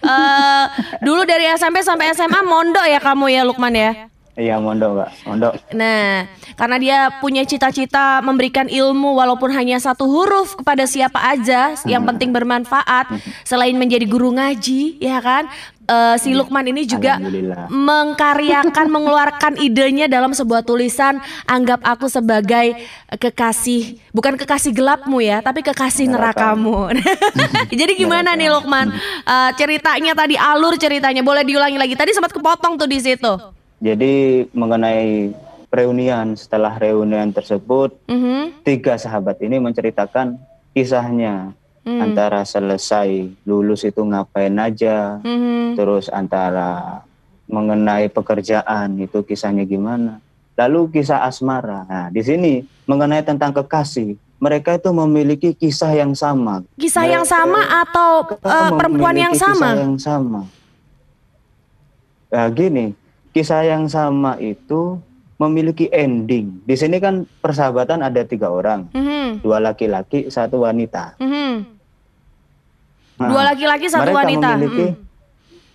Eh, 0.04 0.66
dulu 1.00 1.24
dari 1.24 1.48
SMP 1.56 1.80
sampai 1.80 2.12
SMA 2.12 2.44
mondok 2.44 2.84
ya 2.84 3.00
kamu 3.00 3.32
ya 3.32 3.48
Lukman 3.48 3.72
ya? 3.72 4.12
Iya, 4.38 4.56
mondok, 4.62 4.90
Mbak. 4.96 5.10
Mondok. 5.28 5.54
Nah, 5.76 6.30
karena 6.56 6.78
dia 6.80 6.98
punya 7.20 7.44
cita-cita 7.44 8.24
memberikan 8.24 8.72
ilmu 8.72 9.18
walaupun 9.20 9.52
hanya 9.52 9.82
satu 9.82 10.08
huruf 10.08 10.56
kepada 10.56 10.88
siapa 10.88 11.20
aja, 11.20 11.76
yang 11.84 12.08
penting 12.08 12.32
bermanfaat. 12.32 13.20
Selain 13.44 13.76
menjadi 13.76 14.08
guru 14.08 14.32
ngaji, 14.32 15.02
ya 15.04 15.20
kan? 15.20 15.52
Eh, 15.90 16.16
si 16.22 16.38
Lukman 16.38 16.70
ini 16.70 16.86
juga 16.86 17.18
mengkaryakan, 17.68 18.88
mengeluarkan 18.96 19.58
idenya 19.58 20.06
dalam 20.06 20.38
sebuah 20.38 20.62
tulisan. 20.62 21.18
Anggap 21.50 21.82
aku 21.82 22.06
sebagai 22.06 22.78
kekasih, 23.10 23.98
bukan 24.14 24.38
kekasih 24.38 24.70
gelapmu 24.72 25.18
ya, 25.20 25.42
tapi 25.42 25.66
kekasih 25.66 26.06
nerakamu. 26.14 26.94
Jadi 27.80 27.98
gimana 27.98 28.38
nih 28.38 28.54
Lukman? 28.54 28.94
Eh, 29.26 29.52
ceritanya 29.58 30.14
tadi 30.14 30.38
alur 30.38 30.78
ceritanya, 30.78 31.26
boleh 31.26 31.42
diulangi 31.42 31.82
lagi? 31.82 31.98
Tadi 31.98 32.14
sempat 32.14 32.32
kepotong 32.32 32.78
tuh 32.78 32.86
di 32.86 33.02
situ. 33.02 33.59
Jadi 33.80 34.14
mengenai 34.52 35.32
reunian 35.70 36.34
setelah 36.34 36.76
reunian 36.76 37.30
tersebut 37.30 37.96
Mhm. 38.06 38.64
tiga 38.64 38.98
sahabat 38.98 39.40
ini 39.40 39.58
menceritakan 39.58 40.36
kisahnya 40.72 41.54
Hmm. 41.80 42.02
antara 42.02 42.44
selesai 42.44 43.08
lulus 43.44 43.82
itu 43.82 44.02
ngapain 44.02 44.52
aja 44.58 45.22
Mhm. 45.22 45.74
terus 45.74 46.10
antara 46.10 47.02
mengenai 47.46 48.06
pekerjaan 48.08 49.00
itu 49.00 49.24
kisahnya 49.24 49.64
gimana 49.64 50.20
lalu 50.54 50.92
kisah 50.92 51.24
asmara 51.24 51.86
nah 51.86 52.06
di 52.08 52.20
sini 52.20 52.54
mengenai 52.84 53.22
tentang 53.22 53.50
kekasih 53.52 54.14
mereka 54.38 54.76
itu 54.76 54.90
memiliki 54.92 55.50
kisah 55.52 55.90
yang 55.92 56.14
sama 56.14 56.62
Kisah 56.76 57.06
yang 57.06 57.24
Mereka- 57.24 57.34
sama 57.38 57.62
atau 57.80 58.10
eh, 58.38 58.70
perempuan 58.72 59.16
yang 59.16 59.34
sama? 59.34 59.70
kisah 59.70 59.80
yang 59.80 59.98
sama 59.98 60.42
nah 62.28 62.46
gini 62.50 62.94
kisah 63.40 63.64
yang 63.64 63.88
sama 63.88 64.36
itu 64.36 65.00
memiliki 65.40 65.88
ending. 65.88 66.60
Di 66.68 66.76
sini 66.76 67.00
kan 67.00 67.24
persahabatan 67.40 68.04
ada 68.04 68.28
tiga 68.28 68.52
orang. 68.52 68.92
Mhm, 68.92 69.40
dua 69.40 69.64
laki-laki 69.64 70.28
satu 70.28 70.68
wanita. 70.68 71.16
Mhm. 71.24 71.80
Nah, 73.16 73.30
Dua 73.32 73.42
laki-laki 73.48 73.88
satu 73.88 74.04
mereka 74.04 74.20
wanita. 74.20 74.48
memiliki 74.50 74.86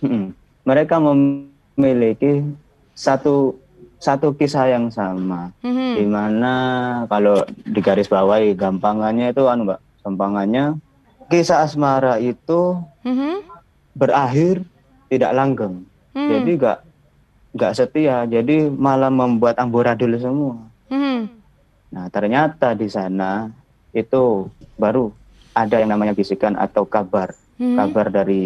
Mm-mm. 0.01 0.25
mereka 0.61 0.95
memiliki 1.01 2.45
satu 2.93 3.57
satu 3.97 4.37
kisah 4.37 4.69
yang 4.69 4.93
sama. 4.93 5.49
Mhm, 5.65 5.89
di 5.97 6.05
mana 6.05 6.53
kalau 7.09 7.41
di 7.49 7.81
garis 7.81 8.05
bawahi 8.05 8.53
gampangannya 8.53 9.33
itu 9.33 9.41
anu 9.49 9.65
mbak 9.65 9.81
gampangannya 10.05 10.77
kisah 11.25 11.65
asmara 11.65 12.21
itu 12.21 12.77
mhm, 13.01 13.41
berakhir 13.97 14.61
tidak 15.09 15.33
langgeng. 15.33 15.81
Mhm, 16.13 16.29
jadi 16.29 16.51
nggak 16.61 16.77
nggak 17.55 17.71
setia 17.71 18.27
jadi 18.27 18.67
malah 18.67 19.07
membuat 19.07 19.55
amburadul 19.55 20.11
semua 20.19 20.59
mhm. 20.91 21.31
nah 21.89 22.11
ternyata 22.11 22.75
di 22.75 22.91
sana 22.91 23.47
itu 23.95 24.51
baru 24.75 25.07
ada 25.55 25.79
yang 25.79 25.95
namanya 25.95 26.11
bisikan 26.11 26.59
atau 26.59 26.83
kabar 26.83 27.31
Mhm. 27.55 27.75
kabar 27.79 28.11
dari 28.11 28.43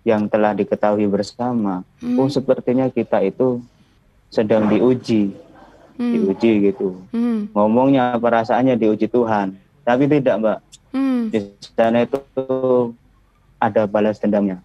yang 0.00 0.24
telah 0.28 0.56
diketahui 0.56 1.04
bersama 1.04 1.84
Hmm. 2.00 2.16
oh 2.16 2.28
sepertinya 2.28 2.88
kita 2.88 3.20
itu 3.20 3.60
sedang 4.32 4.64
diuji 4.64 5.36
Hmm. 6.00 6.12
diuji 6.16 6.72
gitu 6.72 6.96
Mhm, 7.12 7.52
ngomongnya 7.52 8.16
perasaannya 8.16 8.80
diuji 8.80 9.06
Tuhan 9.06 9.52
tapi 9.84 10.08
tidak 10.08 10.34
mbak 10.40 10.58
mhm. 10.96 11.28
di 11.28 11.38
sana 11.76 12.08
itu 12.08 12.16
ada 13.60 13.84
balas 13.84 14.16
dendamnya 14.16 14.64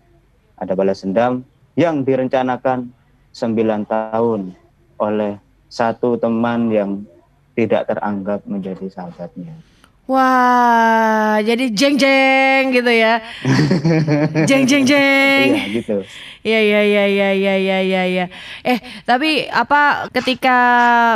ada 0.56 0.72
balas 0.72 1.04
dendam 1.04 1.44
yang 1.76 2.04
direncanakan 2.04 2.92
9 3.34 3.86
tahun 3.86 4.42
oleh 5.00 5.38
satu 5.70 6.18
teman 6.18 6.74
yang 6.74 6.92
tidak 7.54 7.86
teranggap 7.88 8.42
menjadi 8.50 8.90
sahabatnya 8.90 9.54
Wah, 10.10 11.38
jadi 11.46 11.70
jeng-jeng 11.70 12.74
gitu 12.74 12.90
ya. 12.90 13.22
jeng 14.50 14.66
jeng 14.66 14.82
jeng. 14.82 15.54
iya 15.54 15.70
gitu 15.70 16.02
Iya 16.40 16.60
iya 16.66 16.82
iya 16.82 17.04
iya 17.06 17.30
iya 17.36 17.54
iya 17.60 17.78
iya 17.84 18.04
iya. 18.10 18.26
Eh, 18.66 18.80
tapi 19.06 19.46
apa 19.52 20.08
ketika 20.10 20.58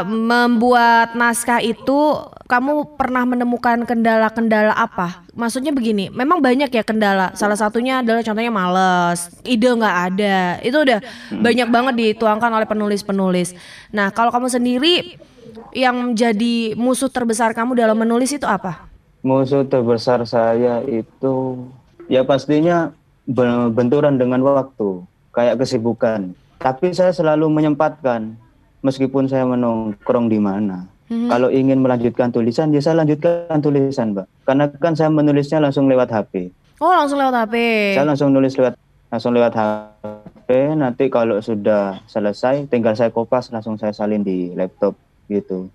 membuat 0.06 1.18
naskah 1.18 1.58
itu 1.58 2.20
kamu 2.54 2.94
pernah 3.02 3.26
menemukan 3.26 3.82
kendala-kendala 3.82 4.78
apa? 4.78 5.26
Maksudnya 5.34 5.74
begini, 5.74 6.14
memang 6.14 6.38
banyak 6.38 6.70
ya 6.70 6.86
kendala. 6.86 7.34
Salah 7.34 7.58
satunya 7.58 8.06
adalah 8.06 8.22
contohnya 8.22 8.54
males, 8.54 9.34
ide 9.42 9.66
nggak 9.66 9.98
ada. 10.14 10.62
Itu 10.62 10.86
udah 10.86 11.02
banyak 11.34 11.68
banget 11.74 11.94
dituangkan 11.98 12.54
oleh 12.54 12.70
penulis-penulis. 12.70 13.58
Nah, 13.90 14.14
kalau 14.14 14.30
kamu 14.30 14.54
sendiri 14.54 15.18
yang 15.74 16.14
menjadi 16.14 16.78
musuh 16.78 17.10
terbesar 17.10 17.58
kamu 17.58 17.74
dalam 17.74 17.98
menulis 17.98 18.30
itu 18.30 18.46
apa? 18.46 18.86
Musuh 19.26 19.66
terbesar 19.66 20.22
saya 20.30 20.86
itu 20.86 21.58
ya 22.06 22.22
pastinya 22.22 22.94
be- 23.26 23.74
benturan 23.74 24.22
dengan 24.22 24.46
waktu, 24.46 25.02
kayak 25.34 25.58
kesibukan. 25.58 26.38
Tapi 26.62 26.94
saya 26.94 27.10
selalu 27.10 27.50
menyempatkan 27.50 28.38
meskipun 28.86 29.26
saya 29.26 29.42
menongkrong 29.50 30.30
di 30.30 30.38
mana. 30.38 30.93
Mhm. 31.14 31.30
Kalau 31.30 31.50
ingin 31.54 31.80
melanjutkan 31.80 32.34
tulisan, 32.34 32.74
ya 32.74 32.82
saya 32.82 33.06
lanjutkan 33.06 33.62
tulisan, 33.62 34.18
Mbak. 34.18 34.26
Karena 34.50 34.66
kan 34.82 34.94
saya 34.98 35.14
menulisnya 35.14 35.62
langsung 35.62 35.86
lewat 35.86 36.10
HP. 36.10 36.50
Oh, 36.82 36.90
langsung 36.90 37.22
lewat 37.22 37.46
HP. 37.46 37.56
Saya 37.94 38.06
langsung 38.10 38.34
nulis 38.34 38.58
lewat 38.58 38.74
langsung 39.14 39.32
lewat 39.38 39.54
HP. 39.54 40.50
Nanti 40.74 41.08
kalau 41.14 41.38
sudah 41.38 42.02
selesai, 42.10 42.66
tinggal 42.68 42.98
saya 42.98 43.14
kopas 43.14 43.54
langsung 43.54 43.78
saya 43.78 43.94
salin 43.94 44.26
di 44.26 44.52
laptop 44.58 44.98
gitu. 45.30 45.70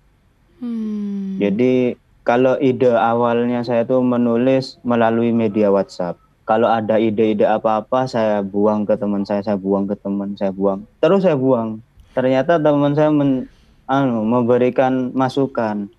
Hmm. 0.59 1.39
Jadi 1.39 1.95
kalau 2.27 2.59
ide 2.59 2.91
awalnya 2.93 3.63
saya 3.63 3.87
tuh 3.87 4.03
menulis 4.03 4.77
melalui 4.83 5.31
media 5.31 5.71
WhatsApp. 5.71 6.19
Kalau 6.43 6.65
ada 6.65 6.97
ide-ide 6.97 7.45
apa-apa 7.45 8.09
saya 8.09 8.41
buang 8.41 8.81
ke 8.81 8.97
teman 8.97 9.21
saya, 9.21 9.45
saya 9.45 9.53
buang 9.53 9.85
ke 9.85 9.93
teman, 9.93 10.33
saya 10.33 10.49
buang. 10.49 10.81
Terus 10.97 11.21
saya 11.21 11.37
buang. 11.37 11.77
Ternyata 12.17 12.57
teman 12.57 12.97
saya 12.97 13.13
men- 13.13 13.45
anu, 13.89 14.21
memberikan 14.21 15.09
masukan. 15.17 15.89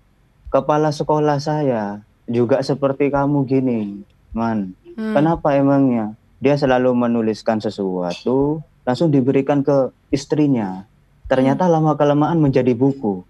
Kepala 0.47 0.95
sekolah 0.95 1.37
saya 1.43 1.99
juga 2.25 2.63
seperti 2.63 3.11
kamu 3.11 3.43
gini, 3.43 4.07
man. 4.31 4.71
Hmm. 4.95 5.11
Kenapa 5.11 5.51
emangnya? 5.55 6.15
Dia 6.39 6.55
selalu 6.55 6.95
menuliskan 6.95 7.59
sesuatu, 7.59 8.63
langsung 8.87 9.11
diberikan 9.11 9.61
ke 9.61 9.91
istrinya. 10.09 10.87
Ternyata 11.27 11.67
lama 11.67 11.93
kelamaan 11.99 12.39
menjadi 12.39 12.71
buku. 12.73 13.23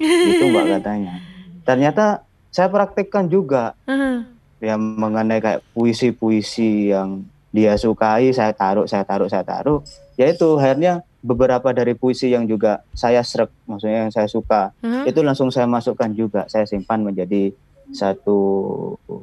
Itu 0.00 0.44
mbak 0.52 0.64
katanya. 0.78 1.20
Ternyata 1.64 2.22
saya 2.52 2.68
praktekkan 2.68 3.32
juga 3.32 3.72
Hmm. 3.88 4.28
yang 4.62 4.78
mengenai 4.78 5.42
kayak 5.42 5.60
puisi-puisi 5.74 6.94
yang 6.94 7.26
dia 7.52 7.76
sukai, 7.76 8.32
saya 8.32 8.56
taruh, 8.56 8.88
saya 8.88 9.04
taruh, 9.04 9.28
saya 9.28 9.44
taruh. 9.44 9.84
Yaitu 10.16 10.56
akhirnya 10.56 11.04
beberapa 11.22 11.70
dari 11.70 11.94
puisi 11.94 12.34
yang 12.34 12.44
juga 12.44 12.82
saya 12.92 13.22
srek, 13.22 13.48
maksudnya 13.64 14.10
yang 14.10 14.12
saya 14.12 14.26
suka, 14.26 14.74
Hmm. 14.82 15.06
itu 15.06 15.22
langsung 15.22 15.48
saya 15.48 15.70
masukkan 15.70 16.10
juga. 16.10 16.44
Saya 16.50 16.66
simpan 16.66 17.06
menjadi 17.06 17.54
satu 17.92 18.38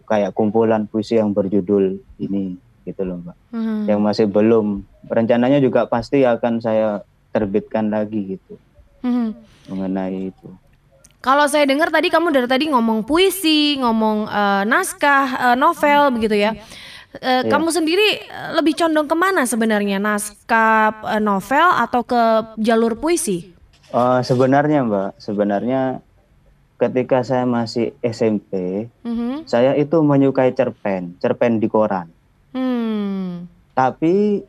kayak 0.06 0.32
kumpulan 0.32 0.86
puisi 0.86 1.18
yang 1.18 1.34
berjudul 1.34 1.98
ini 2.22 2.56
gitu 2.86 3.02
loh 3.02 3.18
mbak 3.18 3.36
Hmm. 3.50 3.86
yang 3.90 4.00
masih 4.00 4.30
belum 4.30 4.86
rencananya 5.10 5.58
juga 5.58 5.90
pasti 5.90 6.22
akan 6.22 6.62
saya 6.62 7.02
terbitkan 7.34 7.90
lagi 7.90 8.38
gitu 8.38 8.54
Hmm. 9.02 9.34
mengenai 9.66 10.30
itu 10.30 10.50
Kalau 11.20 11.52
saya 11.52 11.68
dengar 11.68 11.92
tadi 11.92 12.08
kamu 12.08 12.32
dari 12.32 12.48
tadi 12.48 12.72
ngomong 12.72 13.04
puisi, 13.04 13.76
ngomong 13.76 14.32
eh, 14.32 14.64
naskah, 14.64 15.52
eh, 15.52 15.56
novel 15.60 16.16
begitu 16.16 16.40
ya. 16.40 16.56
Eh, 17.12 17.42
Iya. 17.42 17.50
Kamu 17.50 17.70
sendiri 17.70 18.22
eh, 18.22 18.50
lebih 18.54 18.78
condong 18.78 19.10
ke 19.10 19.16
mana 19.16 19.42
sebenarnya 19.44 19.98
naskah 19.98 20.94
eh, 21.10 21.20
novel 21.20 21.68
atau 21.76 22.06
ke 22.06 22.22
jalur 22.56 22.94
puisi? 22.96 23.50
Eh, 23.90 24.20
sebenarnya 24.22 24.86
mbak 24.86 25.18
sebenarnya 25.18 26.06
ketika 26.78 27.26
saya 27.26 27.44
masih 27.44 27.98
SMP 28.00 28.86
Mhm. 29.02 29.44
saya 29.44 29.74
itu 29.74 30.00
menyukai 30.00 30.54
cerpen 30.54 31.18
cerpen 31.18 31.58
di 31.58 31.66
koran 31.66 32.08
Hmm. 32.50 33.50
tapi 33.74 34.46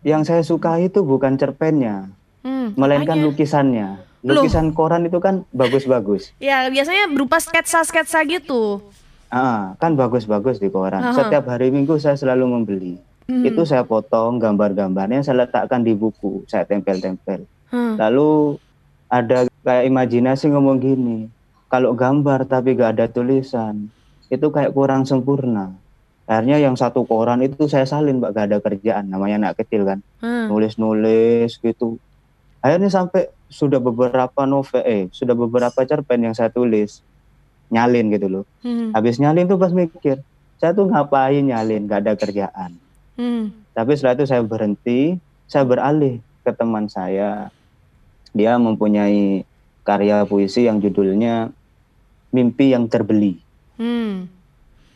yang 0.00 0.22
saya 0.22 0.40
suka 0.40 0.78
itu 0.78 1.00
bukan 1.00 1.34
cerpennya 1.34 2.12
Hmm. 2.40 2.76
melainkan 2.76 3.16
Apanya? 3.16 3.26
lukisannya 3.26 3.88
Loh. 4.22 4.38
lukisan 4.38 4.70
koran 4.70 5.04
itu 5.04 5.16
kan 5.16 5.42
bagus-bagus 5.50 6.30
Ya 6.36 6.68
biasanya 6.68 7.08
berupa 7.08 7.38
sketsa-sketsa 7.38 8.22
gitu. 8.26 8.84
Ah, 9.30 9.74
kan 9.82 9.98
bagus-bagus 9.98 10.62
di 10.62 10.70
koran. 10.70 11.02
Aha. 11.02 11.14
Setiap 11.14 11.50
hari 11.50 11.74
Minggu 11.74 11.98
saya 11.98 12.14
selalu 12.14 12.44
membeli. 12.46 12.94
Hmm. 13.26 13.42
Itu 13.42 13.66
saya 13.66 13.82
potong 13.82 14.38
gambar-gambarnya, 14.38 15.26
saya 15.26 15.46
letakkan 15.46 15.82
di 15.82 15.98
buku, 15.98 16.46
saya 16.46 16.62
tempel-tempel. 16.62 17.42
Hmm. 17.74 17.98
Lalu 17.98 18.62
ada 19.10 19.50
kayak 19.66 19.84
imajinasi 19.90 20.46
ngomong 20.54 20.78
gini, 20.78 21.26
kalau 21.66 21.90
gambar 21.98 22.46
tapi 22.46 22.78
gak 22.78 22.94
ada 22.94 23.06
tulisan, 23.10 23.90
itu 24.30 24.46
kayak 24.46 24.70
kurang 24.70 25.02
sempurna. 25.02 25.74
Akhirnya 26.26 26.58
yang 26.62 26.78
satu 26.78 27.02
koran 27.02 27.42
itu 27.42 27.66
saya 27.66 27.86
salin, 27.86 28.22
Mbak, 28.22 28.30
gak 28.30 28.46
ada 28.46 28.58
kerjaan. 28.62 29.10
Namanya 29.10 29.50
anak 29.50 29.62
kecil 29.62 29.82
kan, 29.86 29.98
Hmm. 30.22 30.46
nulis-nulis 30.50 31.58
gitu. 31.58 31.98
Akhirnya 32.62 32.90
sampai 32.90 33.30
sudah 33.50 33.82
beberapa 33.82 34.46
novel, 34.46 34.82
eh, 34.86 35.10
sudah 35.10 35.34
beberapa 35.34 35.82
cerpen 35.82 36.30
yang 36.30 36.34
saya 36.34 36.50
tulis, 36.50 37.02
nyalin 37.70 38.12
gitu 38.14 38.26
loh. 38.30 38.44
Hmm. 38.62 38.94
Habis 38.94 39.18
nyalin 39.18 39.50
tuh 39.50 39.58
pas 39.58 39.72
mikir, 39.74 40.22
saya 40.56 40.72
tuh 40.72 40.88
ngapain 40.88 41.42
nyalin, 41.42 41.86
gak 41.86 42.00
ada 42.06 42.12
kerjaan. 42.14 42.78
Hmm. 43.16 43.52
Tapi 43.76 43.92
setelah 43.96 44.16
itu 44.16 44.26
saya 44.28 44.42
berhenti, 44.44 45.20
saya 45.48 45.64
beralih 45.66 46.20
ke 46.46 46.50
teman 46.54 46.88
saya. 46.88 47.50
Dia 48.36 48.60
mempunyai 48.60 49.44
karya 49.86 50.24
puisi 50.28 50.68
yang 50.68 50.82
judulnya 50.82 51.50
Mimpi 52.34 52.74
yang 52.74 52.90
Terbeli. 52.90 53.40
Hmm. 53.80 54.28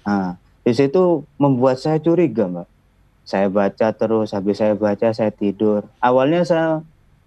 Nah, 0.04 0.36
di 0.66 0.72
situ 0.76 1.24
membuat 1.40 1.80
saya 1.80 2.02
curiga, 2.02 2.48
Mbak. 2.50 2.68
Saya 3.24 3.46
baca 3.46 3.88
terus, 3.94 4.34
habis 4.34 4.58
saya 4.58 4.74
baca 4.74 5.14
saya 5.14 5.30
tidur. 5.30 5.86
Awalnya 6.02 6.42
saya 6.42 6.68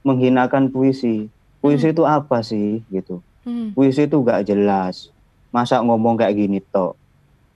menghinakan 0.03 0.69
puisi. 0.69 1.31
Puisi 1.63 1.95
itu 1.95 2.03
apa 2.03 2.43
sih 2.43 2.83
gitu. 2.91 3.23
Hmm. 3.43 3.75
puisi 3.75 4.07
itu 4.07 4.17
gak 4.23 4.47
jelas. 4.47 5.12
Masa 5.53 5.85
ngomong 5.85 6.17
kayak 6.17 6.33
gini 6.33 6.59
tok, 6.59 6.97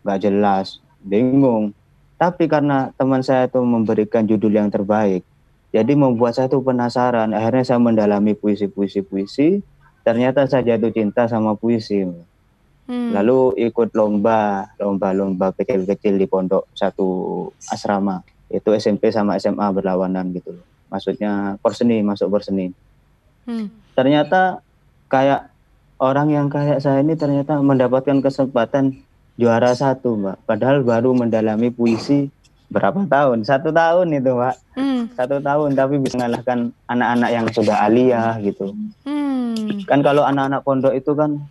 gak 0.05 0.21
jelas, 0.21 0.77
bingung. 1.01 1.73
Tapi 2.21 2.45
karena 2.45 2.93
teman 2.93 3.25
saya 3.25 3.49
itu 3.49 3.57
memberikan 3.61 4.21
judul 4.25 4.53
yang 4.53 4.69
terbaik, 4.69 5.25
jadi 5.73 5.93
membuat 5.93 6.37
saya 6.37 6.47
tuh 6.47 6.63
penasaran. 6.63 7.35
Akhirnya 7.35 7.63
saya 7.67 7.79
mendalami 7.81 8.33
puisi-puisi-puisi. 8.33 9.61
Ternyata 10.07 10.47
saya 10.47 10.63
jatuh 10.63 10.89
cinta 10.95 11.27
sama 11.27 11.53
puisi. 11.59 12.07
Hmm. 12.87 13.11
Lalu 13.11 13.67
ikut 13.67 13.91
lomba, 13.91 14.71
lomba-lomba 14.79 15.51
kecil-kecil 15.51 16.15
di 16.15 16.25
pondok 16.25 16.71
satu 16.71 17.07
asrama. 17.67 18.23
Itu 18.47 18.71
SMP 18.71 19.11
sama 19.11 19.35
SMA 19.35 19.67
berlawanan 19.75 20.31
gitu 20.31 20.55
loh. 20.55 20.65
Maksudnya 20.87 21.59
porseni, 21.59 21.99
masuk 21.99 22.31
porseni 22.31 22.71
Hmm. 23.47 23.71
ternyata 23.95 24.59
kayak 25.07 25.47
orang 25.97 26.29
yang 26.29 26.47
kayak 26.47 26.79
saya 26.79 27.01
ini 27.01 27.13
ternyata 27.13 27.57
mendapatkan 27.57 28.21
kesempatan 28.21 28.97
juara 29.37 29.73
satu 29.73 30.17
mbak 30.17 30.37
padahal 30.45 30.81
baru 30.81 31.13
mendalami 31.13 31.69
puisi 31.69 32.29
berapa 32.67 33.05
tahun 33.05 33.45
satu 33.45 33.69
tahun 33.71 34.07
itu 34.13 34.31
mbak 34.33 34.55
Hmm. 34.77 35.09
satu 35.13 35.41
tahun 35.41 35.73
tapi 35.73 35.97
bisa 35.97 36.17
mengalahkan 36.17 36.69
anak-anak 36.85 37.29
yang 37.31 37.45
sudah 37.49 37.77
aliyah 37.83 38.37
gitu 38.41 38.73
Hmm. 39.01 39.85
kan 39.85 40.01
kalau 40.01 40.21
anak-anak 40.21 40.61
pondok 40.61 40.93
itu 40.93 41.13
kan 41.13 41.41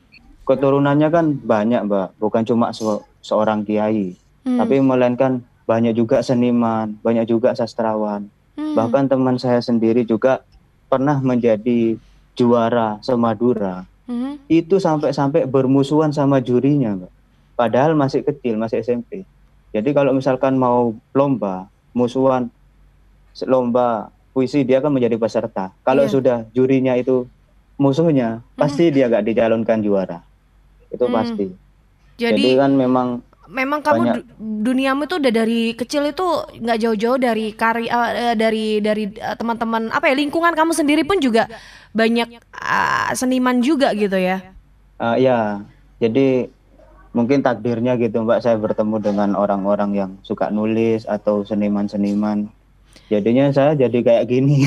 keturunannya 0.42 1.08
kan 1.10 1.26
banyak 1.36 1.82
mbak 1.84 2.14
bukan 2.16 2.42
cuma 2.42 2.70
se- 2.70 3.02
seorang 3.20 3.66
kiai 3.66 4.14
Hmm. 4.46 4.62
tapi 4.62 4.78
melainkan 4.78 5.42
banyak 5.66 5.98
juga 5.98 6.22
seniman 6.22 6.94
banyak 7.02 7.26
juga 7.26 7.50
sastrawan 7.50 8.30
Hmm. 8.54 8.78
bahkan 8.78 9.10
teman 9.10 9.34
saya 9.36 9.58
sendiri 9.58 10.06
juga 10.06 10.46
pernah 10.86 11.18
menjadi 11.18 11.98
juara 12.32 13.02
semadura 13.02 13.82
Hmm. 14.06 14.38
itu 14.46 14.78
sampai-sampai 14.78 15.44
bermusuhan 15.44 16.10
sama 16.10 16.38
jurinya, 16.38 16.94
Mbak. 16.94 17.12
Padahal 17.54 17.92
masih 17.92 18.22
kecil, 18.22 18.54
masih 18.54 18.78
SMP. 18.78 19.26
Jadi 19.70 19.90
kalau 19.90 20.14
misalkan 20.14 20.54
mau 20.54 20.94
lomba, 21.10 21.66
musuhan 21.90 22.46
lomba 23.42 24.08
puisi 24.30 24.62
dia 24.62 24.78
kan 24.78 24.92
menjadi 24.92 25.16
peserta. 25.16 25.72
Kalau 25.82 26.04
Iya. 26.04 26.12
sudah 26.12 26.36
jurinya 26.50 26.94
itu 26.94 27.26
musuhnya, 27.76 28.40
pasti 28.54 28.88
dia 28.88 29.08
gak 29.08 29.24
dicalonkan 29.24 29.80
juara. 29.80 30.22
Itu 30.86 31.04
Hmm. 31.04 31.14
pasti. 31.14 31.46
Jadi, 32.16 32.40
Jadi 32.46 32.50
kan 32.54 32.72
memang 32.72 33.08
memang 33.46 33.78
kamu 33.78 33.94
banyak- 34.00 34.16
du- 34.16 34.26
duniamu 34.64 35.06
itu 35.06 35.14
udah 35.16 35.32
dari 35.32 35.70
kecil 35.72 36.02
itu 36.04 36.26
nggak 36.56 36.78
jauh-jauh 36.82 37.14
dari 37.14 37.54
karya 37.54 37.94
eh, 38.12 38.34
dari 38.34 38.82
dari 38.82 39.06
eh, 39.06 39.36
teman-teman 39.38 39.86
apa 39.88 40.10
ya 40.10 40.18
lingkungan 40.18 40.50
kamu 40.50 40.74
sendiri 40.74 41.06
pun 41.06 41.22
juga 41.22 41.46
banyak 41.96 42.28
ah, 42.52 43.08
seniman 43.16 43.64
juga 43.64 43.96
gitu 43.96 44.20
ya. 44.20 44.52
eh, 45.00 45.16
ya, 45.24 45.64
jadi 45.96 46.52
mungkin 47.16 47.40
takdirnya 47.40 47.96
gitu 47.96 48.20
Mbak 48.20 48.44
saya 48.44 48.60
bertemu 48.60 49.00
dengan 49.00 49.32
orang-orang 49.32 49.90
yang 49.96 50.10
suka 50.20 50.52
nulis 50.52 51.08
atau 51.08 51.40
seniman-seniman. 51.42 52.52
Jadinya 53.06 53.54
saya 53.54 53.78
jadi 53.78 53.98
kayak 54.02 54.24
gini. 54.26 54.66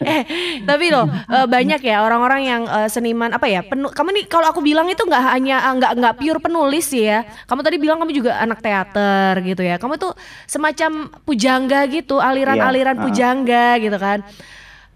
eh 0.00 0.22
tapi 0.64 0.88
loh 0.88 1.04
eh, 1.06 1.46
banyak 1.46 1.80
ya 1.84 2.00
orang-orang 2.02 2.42
yang 2.42 2.62
eh, 2.64 2.88
seniman 2.88 3.36
apa 3.36 3.46
ya 3.46 3.60
penu 3.60 3.92
kamu 3.92 4.10
nih 4.16 4.24
kalau 4.26 4.48
aku 4.48 4.64
bilang 4.64 4.88
itu 4.88 5.04
nggak 5.04 5.24
hanya 5.36 5.60
ah, 5.60 5.72
nggak 5.76 5.92
nggak 5.92 6.14
pure 6.16 6.40
penulis 6.40 6.88
sih 6.88 7.04
ya 7.04 7.20
kamu 7.44 7.60
tadi 7.60 7.76
bilang 7.76 8.00
kamu 8.00 8.12
juga 8.16 8.32
anak 8.40 8.64
teater 8.64 9.44
gitu 9.44 9.60
ya 9.60 9.76
kamu 9.76 10.00
tuh 10.00 10.16
semacam 10.48 11.12
pujangga 11.22 11.84
gitu 11.92 12.16
aliran-aliran 12.16 12.96
Iya, 12.96 13.04
pujangga 13.04 13.66
gitu 13.78 13.98
kan 14.00 14.24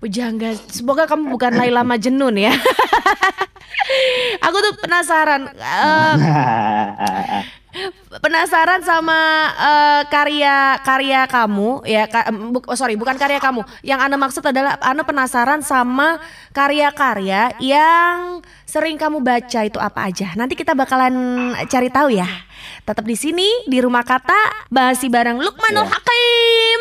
pujangga 0.00 0.56
semoga 0.72 1.04
kamu 1.04 1.28
bukan 1.30 1.52
Laila 1.54 1.84
Majnun 1.84 2.40
ya. 2.40 2.52
Aku 4.40 4.56
tuh 4.56 4.74
penasaran 4.80 5.50
eh, 5.52 6.14
penasaran 8.18 8.80
sama 8.82 9.20
eh, 9.52 10.02
karya-karya 10.08 11.26
kamu 11.26 11.84
ya 11.84 12.06
ka- 12.06 12.30
bu- 12.32 12.64
oh, 12.64 12.78
sorry 12.78 12.96
bukan 12.96 13.14
karya 13.14 13.36
kamu. 13.38 13.60
Yang 13.84 14.00
Ana 14.00 14.16
maksud 14.16 14.42
adalah 14.42 14.80
Ana 14.80 15.04
penasaran 15.04 15.60
sama 15.60 16.16
karya-karya 16.50 17.54
yang 17.60 18.40
sering 18.64 18.96
kamu 18.96 19.20
baca 19.20 19.60
itu 19.62 19.78
apa 19.78 20.08
aja? 20.08 20.32
Nanti 20.34 20.54
kita 20.54 20.72
bakalan 20.72 21.12
cari 21.66 21.90
tahu 21.90 22.08
ya 22.14 22.26
tetap 22.84 23.04
di 23.04 23.14
sini 23.14 23.46
di 23.64 23.78
rumah 23.78 24.02
kata 24.02 24.68
bahasi 24.68 25.08
bareng 25.08 25.38
Lukmanul 25.38 25.86
Ya. 25.86 25.90
Hakim 25.90 26.80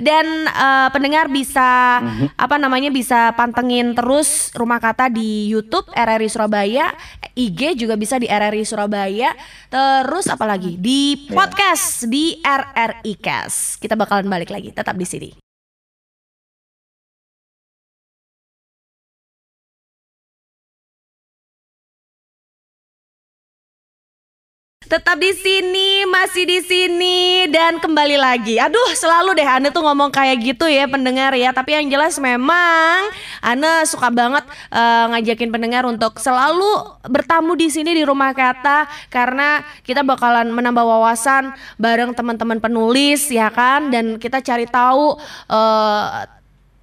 dan 0.00 0.26
eh, 0.46 0.88
pendengar 0.90 1.28
bisa 1.28 2.00
apa 2.34 2.56
namanya 2.56 2.88
bisa 2.88 3.34
pantengin 3.34 3.92
terus 3.92 4.54
rumah 4.54 4.78
kata 4.78 5.10
di 5.10 5.50
YouTube 5.50 5.90
RRI 5.92 6.28
Surabaya. 6.30 6.94
IG 7.30 7.78
juga 7.78 7.94
bisa 7.94 8.18
di 8.18 8.26
RRI 8.26 8.66
Surabaya. 8.66 9.32
Terus 9.70 10.26
apa 10.26 10.44
lagi? 10.44 10.74
Di 10.76 11.30
Ya. 11.30 11.34
podcast 11.36 12.04
di 12.06 12.38
RRI 12.42 13.14
Cast. 13.16 13.78
Kita 13.78 13.94
bakalan 13.94 14.26
balik 14.26 14.50
lagi. 14.50 14.74
Tetap 14.74 14.98
di 14.98 15.06
sini 15.06 15.49
Tetap 24.90 25.22
di 25.22 25.30
sini, 25.38 26.02
masih 26.02 26.50
di 26.50 26.58
sini 26.66 27.46
dan 27.46 27.78
kembali 27.78 28.18
lagi. 28.18 28.58
Aduh, 28.58 28.90
selalu 28.98 29.38
deh 29.38 29.46
Anda 29.46 29.70
tuh 29.70 29.86
ngomong 29.86 30.10
kayak 30.10 30.42
gitu 30.42 30.66
ya 30.66 30.90
pendengar 30.90 31.30
ya. 31.38 31.54
Tapi 31.54 31.78
yang 31.78 31.86
jelas 31.86 32.18
memang 32.18 33.06
Anda 33.38 33.86
suka 33.86 34.10
banget 34.10 34.42
eh, 34.74 35.04
ngajakin 35.14 35.54
pendengar 35.54 35.86
untuk 35.86 36.18
selalu 36.18 36.98
bertamu 37.06 37.54
di 37.54 37.70
sini 37.70 37.94
di 37.94 38.02
rumah 38.02 38.34
kata 38.34 38.90
karena 39.14 39.62
kita 39.86 40.02
bakalan 40.02 40.50
menambah 40.50 40.82
wawasan 40.82 41.54
bareng 41.78 42.10
teman-teman 42.10 42.58
penulis 42.58 43.30
ya 43.30 43.46
kan 43.54 43.94
dan 43.94 44.18
kita 44.18 44.42
cari 44.42 44.66
tahu 44.66 45.14
eh, 45.54 46.39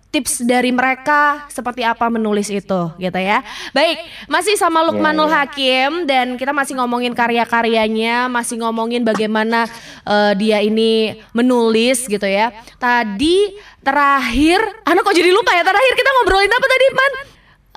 tips 0.07 0.47
dari 0.47 0.71
mereka 0.71 1.45
seperti 1.51 1.83
apa 1.83 2.07
menulis 2.07 2.47
itu 2.47 2.81
gitu 2.95 3.19
ya. 3.19 3.43
Baik, 3.75 3.99
masih 4.31 4.55
sama 4.55 4.81
Lukmanul 4.87 5.27
Iya. 5.27 5.43
Hakim 5.43 5.91
dan 6.07 6.39
kita 6.39 6.55
masih 6.55 6.79
ngomongin 6.79 7.11
karya-karyanya, 7.11 8.31
masih 8.31 8.57
ngomongin 8.63 9.03
bagaimana 9.03 9.67
eh, 10.07 10.33
dia 10.39 10.63
ini 10.63 11.19
menulis 11.35 12.07
gitu 12.07 12.23
ya. 12.23 12.55
Tadi 12.79 13.51
terakhir, 13.83 14.63
anak 14.87 15.03
kok 15.03 15.15
jadi 15.15 15.31
lupa 15.31 15.51
ya 15.51 15.63
terakhir 15.67 15.93
kita 15.95 16.09
ngobrolin 16.15 16.51
apa 16.51 16.67
tadi, 16.67 16.87
Man? 16.95 17.13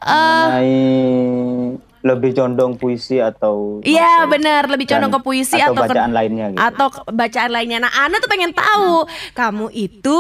Mengenai 0.01 1.90
lebih 2.01 2.33
condong 2.33 2.75
puisi 2.75 3.17
atau 3.17 3.79
Iya 3.83 4.25
benar, 4.25 4.65
lebih 4.67 4.87
condong 4.87 5.09
dan- 5.09 5.21
ke 5.21 5.23
puisi 5.23 5.55
atau 5.55 5.71
atau, 5.71 5.85
ke- 5.85 5.93
bacaan 5.93 6.11
lainnya 6.11 6.47
gitu. 6.49 6.59
atau 6.59 6.87
ke- 6.89 7.05
bacaan 7.11 7.51
lainnya. 7.51 7.79
Nah, 7.79 7.93
Ana 7.95 8.17
tuh 8.17 8.27
pengen 8.27 8.51
tahu, 8.51 9.05
kamu 9.33 9.67
itu 9.71 10.19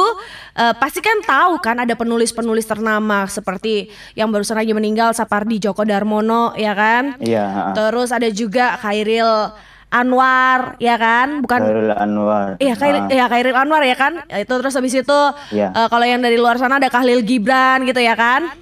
eh, 0.52 0.74
pasti 0.76 1.00
kan 1.00 1.18
tahu 1.20 1.56
kan 1.58 1.76
ada 1.78 1.94
penulis-penulis 1.94 2.64
ternama 2.64 3.24
seperti 3.26 3.88
yang 4.12 4.28
barusan 4.28 4.54
aja 4.54 4.72
meninggal 4.72 5.10
Sapardi 5.10 5.56
Djoko 5.56 5.82
Darmono 5.82 6.52
ya 6.54 6.72
kan? 6.72 7.16
Iya. 7.16 7.72
Terus 7.72 8.10
ada 8.10 8.28
juga 8.28 8.76
Khairil 8.76 9.56
Anwar 9.90 10.78
ya 10.78 10.94
kan? 10.94 11.40
Bukan 11.40 11.60
Khairul 11.60 11.90
Anwar. 11.90 12.48
Iya 12.56 12.74
Khairil, 12.74 13.02
Ha. 13.02 13.10
ya 13.10 13.24
Khairil 13.26 13.56
Anwar 13.56 13.82
ya 13.82 13.96
kan? 13.96 14.22
Itu 14.28 14.54
terus 14.54 14.72
habis 14.72 14.92
itu 14.92 15.20
Iya. 15.50 15.72
eh, 15.72 15.88
kalau 15.88 16.04
yang 16.04 16.20
dari 16.20 16.36
luar 16.36 16.54
sana 16.56 16.76
ada 16.76 16.86
Khalil 16.86 17.20
Gibran 17.20 17.82
gitu 17.82 17.98
ya 17.98 18.14
kan? 18.14 18.52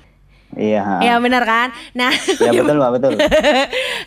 Iya. 0.59 0.99
Iya 0.99 1.15
benar 1.23 1.47
kan? 1.47 1.69
Nah, 1.95 2.11
Ya 2.43 2.51
betul, 2.59 2.77
Mbak, 2.77 2.91
betul. 2.99 3.11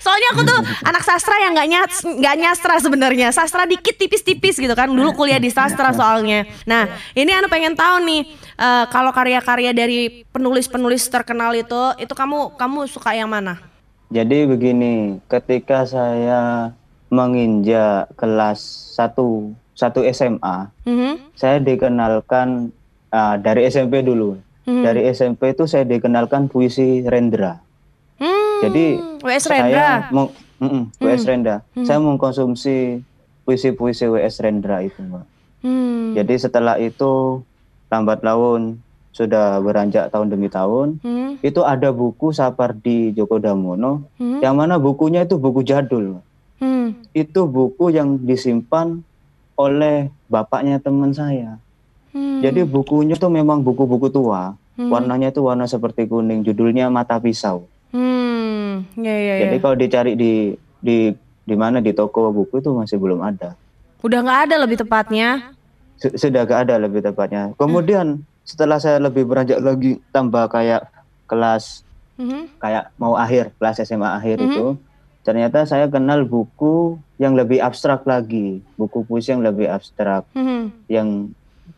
Soalnya 0.04 0.28
aku 0.36 0.42
tuh 0.44 0.60
anak 0.92 1.04
sastra 1.08 1.40
yang 1.40 1.56
nggak 1.56 1.70
nyas 1.72 1.94
nggak 2.04 2.36
nyastra 2.36 2.76
sebenarnya. 2.78 3.32
Sastra 3.32 3.64
dikit 3.64 3.96
tipis-tipis 3.96 4.60
gitu 4.60 4.76
kan. 4.76 4.92
Dulu 4.92 5.16
kuliah 5.16 5.40
di 5.40 5.48
sastra 5.48 5.96
soalnya. 5.96 6.44
Nah, 6.68 6.92
ini 7.16 7.32
anu 7.32 7.48
pengen 7.48 7.74
tahu 7.74 8.04
nih 8.04 8.22
eh, 8.60 8.86
kalau 8.92 9.16
karya-karya 9.16 9.72
dari 9.72 10.28
penulis-penulis 10.28 11.08
terkenal 11.08 11.56
itu 11.56 11.96
itu 11.96 12.12
kamu 12.12 12.60
kamu 12.60 12.80
suka 12.92 13.16
yang 13.16 13.32
mana? 13.32 13.56
Jadi 14.12 14.44
begini, 14.44 15.24
ketika 15.32 15.88
saya 15.88 16.76
menginjak 17.08 18.12
kelas 18.20 18.60
1 19.00 19.56
satu 19.72 20.04
SMA, 20.06 20.68
Mhm. 20.84 21.32
saya 21.34 21.58
dikenalkan 21.58 22.76
ah, 23.08 23.36
dari 23.36 23.66
SMP 23.66 24.04
dulu. 24.04 24.36
Mhm. 24.62 24.84
Dari 24.84 25.02
SMP 25.08 25.52
itu 25.52 25.66
saya 25.66 25.82
dikenalkan 25.84 26.46
puisi 26.46 27.02
Rendra. 27.02 27.58
Hmm, 28.16 28.62
Jadi 28.62 28.86
WS 29.20 29.44
saya 29.44 29.58
Rendra. 29.60 29.90
meng- 30.12 30.34
mm-mm, 30.60 30.84
WS 30.96 31.24
Rendra. 31.26 31.56
Saya 31.80 31.98
mengkonsumsi 31.98 33.02
puisi-puisi 33.42 34.06
WS 34.06 34.38
Rendra 34.40 34.80
itu, 34.80 35.02
Mbak. 35.02 35.26
Hmm. 35.62 36.14
Jadi 36.14 36.34
setelah 36.38 36.78
itu 36.78 37.42
lambat 37.88 38.22
laun 38.22 38.78
sudah 39.12 39.58
beranjak 39.60 40.08
tahun 40.08 40.30
demi 40.30 40.48
tahun, 40.48 40.98
Hmm. 41.00 41.38
itu 41.40 41.62
ada 41.62 41.90
buku 41.90 42.30
Sapardi 42.30 43.12
Djoko 43.12 43.38
Damono 43.38 44.06
Hmm. 44.16 44.40
yang 44.40 44.56
mana 44.56 44.78
bukunya 44.78 45.22
itu 45.22 45.36
buku 45.36 45.62
jadul. 45.62 46.22
Hmm. 46.58 46.94
Itu 47.12 47.46
buku 47.46 47.90
yang 47.90 48.18
disimpan 48.20 49.02
oleh 49.54 50.10
bapaknya 50.28 50.78
teman 50.78 51.12
saya. 51.12 51.58
Hmm. 52.12 52.40
Jadi 52.40 52.64
bukunya 52.64 53.16
itu 53.16 53.28
memang 53.28 53.64
buku-buku 53.64 54.08
tua. 54.08 54.56
Hmm. 54.76 54.92
Warnanya 54.92 55.32
itu 55.32 55.42
warna 55.42 55.66
seperti 55.66 56.08
kuning, 56.08 56.44
judulnya 56.44 56.88
Mata 56.88 57.20
Pisau. 57.20 57.68
Hmm. 57.92 58.88
Ya 58.96 59.16
ya. 59.16 59.36
Jadi 59.48 59.56
kalau 59.60 59.76
dicari 59.76 60.14
di 60.16 60.34
di 60.80 61.12
di 61.42 61.56
mana 61.56 61.80
di 61.80 61.92
toko 61.92 62.32
buku 62.32 62.60
itu 62.60 62.72
masih 62.72 62.98
belum 62.98 63.20
ada. 63.20 63.56
Udah 64.02 64.20
nggak 64.22 64.40
ada 64.50 64.56
lebih 64.60 64.80
tepatnya. 64.80 65.52
Su- 65.96 66.18
Sudah 66.18 66.44
gak 66.44 66.66
ada 66.66 66.82
lebih 66.82 67.06
tepatnya. 67.06 67.54
Kemudian 67.56 68.26
setelah 68.42 68.82
saya 68.82 68.98
lebih 68.98 69.22
beranjak 69.24 69.62
lagi 69.62 70.02
tambah 70.10 70.50
kayak 70.50 70.90
kelas 71.30 71.86
Mhm. 72.18 72.58
kayak 72.58 72.90
mau 72.98 73.14
akhir 73.14 73.54
kelas 73.56 73.82
SMA 73.82 74.18
akhir 74.18 74.42
Mhm. 74.42 74.46
itu 74.50 74.68
ternyata 75.22 75.64
saya 75.64 75.86
kenal 75.86 76.26
buku 76.26 76.98
yang 77.18 77.38
lebih 77.38 77.62
abstrak 77.62 78.02
lagi 78.04 78.66
buku 78.76 79.06
puisi 79.06 79.30
yang 79.30 79.46
lebih 79.46 79.70
abstrak 79.70 80.26
Mhm. 80.34 80.64
yang 80.90 81.08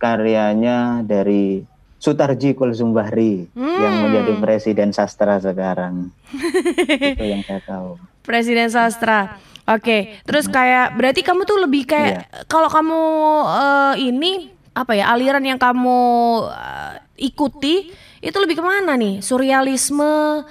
karyanya 0.04 0.78
dari 1.02 1.64
Sutarji 1.96 2.52
Kulzumbahri 2.52 3.48
yang 3.56 3.94
Hmm. 3.96 4.02
menjadi 4.04 4.36
presiden 4.38 4.92
sastra 4.92 5.40
sekarang 5.40 6.12
itu 7.16 7.24
yang 7.24 7.40
saya 7.42 7.64
tahu 7.64 7.96
Presiden 8.22 8.68
sastra. 8.68 9.40
Oke, 9.64 10.20
terus 10.24 10.48
kayak 10.48 10.96
berarti 10.96 11.20
kamu 11.20 11.44
tuh 11.44 11.56
lebih 11.58 11.84
kayak 11.86 12.48
kalau 12.48 12.68
kamu 12.68 13.00
eh, 13.48 13.96
ini 14.02 14.32
apa 14.72 14.92
ya 14.92 15.12
aliran 15.12 15.44
yang 15.44 15.56
kamu 15.56 16.00
eh, 16.48 16.94
ikuti 17.22 17.92
itu 18.20 18.38
lebih 18.40 18.56
ke 18.56 18.64
mana 18.64 18.96
nih? 18.96 19.20
Surrealisme, 19.20 20.44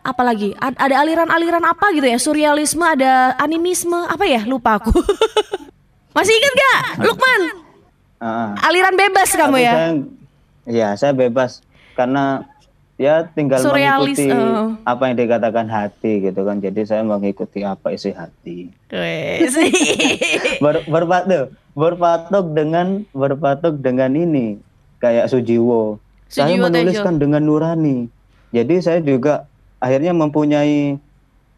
apalagi 0.00 0.52
A- 0.56 0.76
ada 0.78 1.00
aliran-aliran 1.00 1.64
apa 1.64 1.92
gitu 1.92 2.04
ya? 2.04 2.16
Surrealisme, 2.16 2.84
ada 2.84 3.32
animisme, 3.36 3.96
apa 3.96 4.24
ya? 4.24 4.44
Lupa 4.44 4.76
aku. 4.76 4.92
Masih 6.16 6.32
ingat 6.32 6.52
gak, 6.54 6.78
Lukman? 7.04 7.40
Ah, 8.24 8.56
Aliran 8.64 8.96
bebas 8.96 9.36
kamu 9.36 9.60
ya? 9.60 9.72
saya, 9.76 9.88
ya 10.64 10.88
saya 10.96 11.12
bebas 11.12 11.60
karena 11.92 12.48
ya 12.96 13.28
tinggal 13.36 13.60
Surrealis, 13.60 14.16
mengikuti 14.16 14.32
oh. 14.32 14.80
apa 14.88 15.12
yang 15.12 15.16
dikatakan 15.20 15.68
hati 15.68 16.24
gitu 16.24 16.40
kan 16.48 16.56
jadi 16.56 16.88
saya 16.88 17.04
mengikuti 17.04 17.60
apa 17.68 17.92
isi 17.92 18.16
hati. 18.16 18.72
Ber, 20.64 20.80
berpatok 20.88 21.52
berpatok 21.76 22.46
dengan 22.56 23.04
berpatok 23.12 23.76
dengan 23.84 24.16
ini 24.16 24.56
kayak 25.04 25.28
Sujiwo. 25.28 26.00
saya 26.32 26.48
Sujiwo 26.48 26.64
menuliskan 26.72 27.20
dengan 27.20 27.44
nurani. 27.44 28.08
Jadi 28.56 28.80
saya 28.80 29.04
juga 29.04 29.44
akhirnya 29.84 30.16
mempunyai 30.16 30.96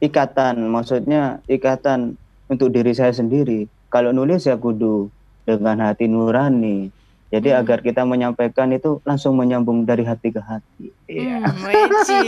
ikatan, 0.02 0.66
maksudnya 0.66 1.38
ikatan 1.46 2.18
untuk 2.50 2.74
diri 2.74 2.90
saya 2.90 3.14
sendiri. 3.14 3.70
Kalau 3.86 4.10
nulis 4.10 4.50
ya 4.50 4.58
kudu 4.58 5.14
dengan 5.46 5.78
hati 5.86 6.10
nurani. 6.10 6.90
Jadi 7.26 7.50
Hmm. 7.50 7.58
agar 7.58 7.78
kita 7.82 8.06
menyampaikan 8.06 8.70
itu 8.70 9.02
langsung 9.02 9.34
menyambung 9.34 9.82
dari 9.82 10.06
hati 10.06 10.30
ke 10.30 10.38
hati. 10.38 10.94
Iya. 11.10 11.42
Hmm, 11.42 11.58
weci. 11.66 12.22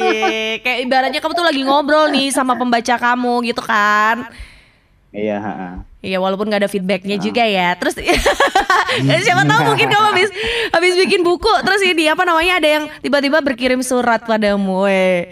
Kayak 0.58 0.78
ibaratnya 0.86 1.20
kamu 1.22 1.34
tuh 1.38 1.46
lagi 1.46 1.62
ngobrol 1.62 2.10
nih 2.10 2.34
sama 2.34 2.54
pembaca 2.60 2.94
kamu 2.98 3.46
gitu 3.46 3.62
kan. 3.62 4.26
Iya. 5.14 5.38
Iya 5.98 6.18
walaupun 6.22 6.46
nggak 6.50 6.66
ada 6.66 6.70
feedbacknya 6.70 7.18
juga 7.18 7.46
ya. 7.46 7.78
Terus 7.78 7.98
siapa 9.26 9.42
tahu 9.46 9.60
mungkin 9.74 9.86
kamu 9.86 10.06
habis 10.14 10.30
habis 10.74 10.94
bikin 10.98 11.22
buku 11.22 11.50
terus 11.62 11.82
ini 11.82 12.10
apa 12.10 12.22
namanya 12.26 12.58
ada 12.58 12.68
yang 12.68 12.84
tiba-tiba 12.98 13.38
berkirim 13.42 13.82
surat 13.82 14.22
padamu, 14.26 14.86
we. 14.86 15.30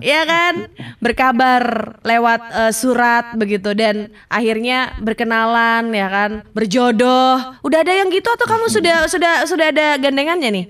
Ya 0.00 0.26
kan, 0.26 0.72
berkabar 0.98 1.62
lewat 2.02 2.40
eh, 2.50 2.72
surat 2.72 3.36
begitu 3.36 3.74
dan 3.76 4.10
akhirnya 4.26 4.96
berkenalan 4.98 5.92
ya 5.92 6.08
kan, 6.10 6.30
berjodoh. 6.56 7.60
Udah 7.62 7.78
ada 7.84 7.92
yang 7.92 8.10
gitu 8.10 8.30
atau 8.30 8.46
kamu 8.48 8.66
sudah 8.70 8.96
sudah 9.06 9.46
sudah 9.46 9.66
ada 9.70 10.00
gandengannya 10.00 10.50
nih? 10.50 10.66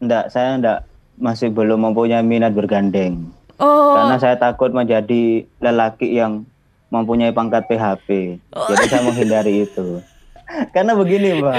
Enggak, 0.00 0.30
saya 0.30 0.54
enggak 0.54 0.78
masih 1.20 1.52
belum 1.52 1.90
mempunyai 1.90 2.24
minat 2.24 2.56
bergandeng. 2.56 3.28
Oh, 3.60 3.92
Karena 3.92 4.16
saya 4.16 4.36
takut 4.40 4.72
menjadi 4.72 5.44
lelaki 5.60 6.16
yang 6.16 6.48
mempunyai 6.88 7.30
pangkat 7.30 7.68
PHP. 7.68 8.40
Jadi 8.50 8.84
saya 8.88 9.02
menghindari 9.04 9.68
itu. 9.68 10.00
Karena 10.74 10.98
begini, 10.98 11.38
Mbak. 11.38 11.56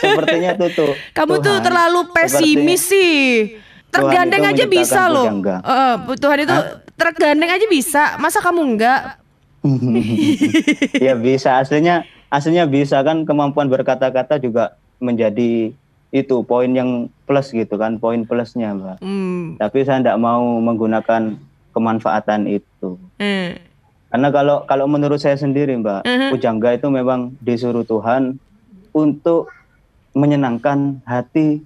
Sepertinya 0.00 0.50
tutup. 0.56 0.94
Kamu 1.12 1.42
tuh 1.44 1.60
terlalu 1.60 2.00
pesimis 2.14 2.82
sih. 2.88 3.58
Tergandeng 3.94 4.42
aja 4.44 4.64
bisa 4.66 5.00
loh. 5.06 5.26
Eh, 5.46 5.94
Tuhan 6.18 6.38
itu 6.40 6.56
tergandeng 6.94 7.50
aja 7.50 7.66
bisa. 7.66 8.02
Masa 8.18 8.42
kamu 8.42 8.74
enggak? 8.74 9.22
ya 11.00 11.16
bisa 11.16 11.56
aslinya 11.56 12.04
aslinya 12.28 12.68
bisa 12.68 13.00
kan 13.00 13.24
kemampuan 13.24 13.72
berkata-kata 13.72 14.36
juga 14.36 14.76
menjadi 15.00 15.72
itu 16.10 16.36
poin 16.44 16.68
yang 16.68 17.08
plus 17.24 17.50
gitu 17.50 17.74
kan 17.74 17.96
poin 17.96 18.22
plusnya 18.22 18.70
mbak 18.70 19.00
Hmm. 19.00 19.56
tapi 19.56 19.82
saya 19.82 19.98
tidak 19.98 20.20
mau 20.20 20.60
menggunakan 20.60 21.40
kemanfaatan 21.72 22.46
itu 22.46 23.00
eh. 23.16 23.58
karena 24.12 24.28
kalau 24.28 24.62
kalau 24.62 24.86
menurut 24.86 25.16
saya 25.16 25.34
sendiri 25.34 25.74
mbak 25.74 26.04
Mhm. 26.04 26.28
pujangga 26.30 26.76
itu 26.76 26.86
memang 26.86 27.34
disuruh 27.40 27.82
Tuhan 27.82 28.38
untuk 28.92 29.50
menyenangkan 30.12 31.02
hati 31.02 31.64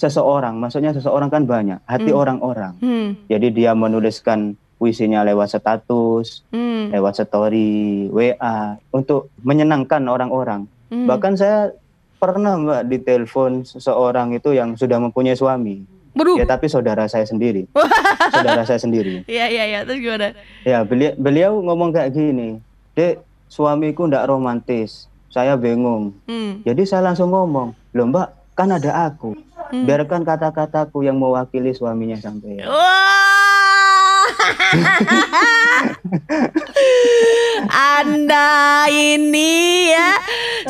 seseorang 0.00 0.56
maksudnya 0.56 0.96
seseorang 0.96 1.28
kan 1.28 1.44
banyak 1.44 1.76
hati 1.84 2.08
orang-orang 2.08 2.72
Hmm. 2.80 3.20
jadi 3.28 3.52
dia 3.52 3.70
menuliskan 3.76 4.56
puisinya 4.80 5.20
lewat 5.20 5.52
status 5.52 6.40
Hmm. 6.48 6.88
lewat 6.88 7.20
story, 7.20 8.08
WA 8.08 8.80
untuk 8.90 9.28
menyenangkan 9.44 10.00
orang-orang. 10.08 10.64
Hmm. 10.88 11.04
Bahkan 11.04 11.36
saya 11.36 11.76
pernah 12.16 12.56
Mbak 12.56 12.82
ditelepon 12.88 13.68
seseorang 13.68 14.32
itu 14.32 14.56
yang 14.56 14.72
sudah 14.74 14.96
mempunyai 14.96 15.36
suami. 15.36 15.84
Waduh. 16.16 16.40
Ya 16.40 16.48
tapi 16.48 16.66
saudara 16.66 17.04
saya 17.06 17.22
sendiri. 17.22 17.68
saudara 18.34 18.64
saya 18.64 18.80
sendiri. 18.80 19.22
Iya 19.28 19.46
iya 19.46 19.64
iya. 19.68 19.80
Terus 19.84 20.00
gimana? 20.00 20.32
Ya 20.64 20.80
beliau, 20.82 21.12
beliau 21.14 21.52
ngomong 21.60 21.92
kayak 21.92 22.10
gini, 22.10 22.58
"Dek, 22.96 23.20
suamiku 23.46 24.08
ndak 24.08 24.26
romantis. 24.26 25.06
Saya 25.28 25.54
bingung." 25.54 26.16
Hmm. 26.24 26.64
Jadi 26.64 26.82
saya 26.82 27.04
langsung 27.04 27.30
ngomong, 27.30 27.76
"Loh 27.92 28.08
Mbak, 28.08 28.28
kan 28.56 28.72
ada 28.72 29.06
aku." 29.06 29.36
Biarkan 29.72 30.24
kata-kataku 30.26 31.02
yang 31.06 31.18
mewakili 31.18 31.74
suaminya 31.74 32.16
sampai. 32.18 32.66
Wah. 32.66 34.26
Anda 37.98 38.86
ini 38.90 39.90
ya 39.90 40.18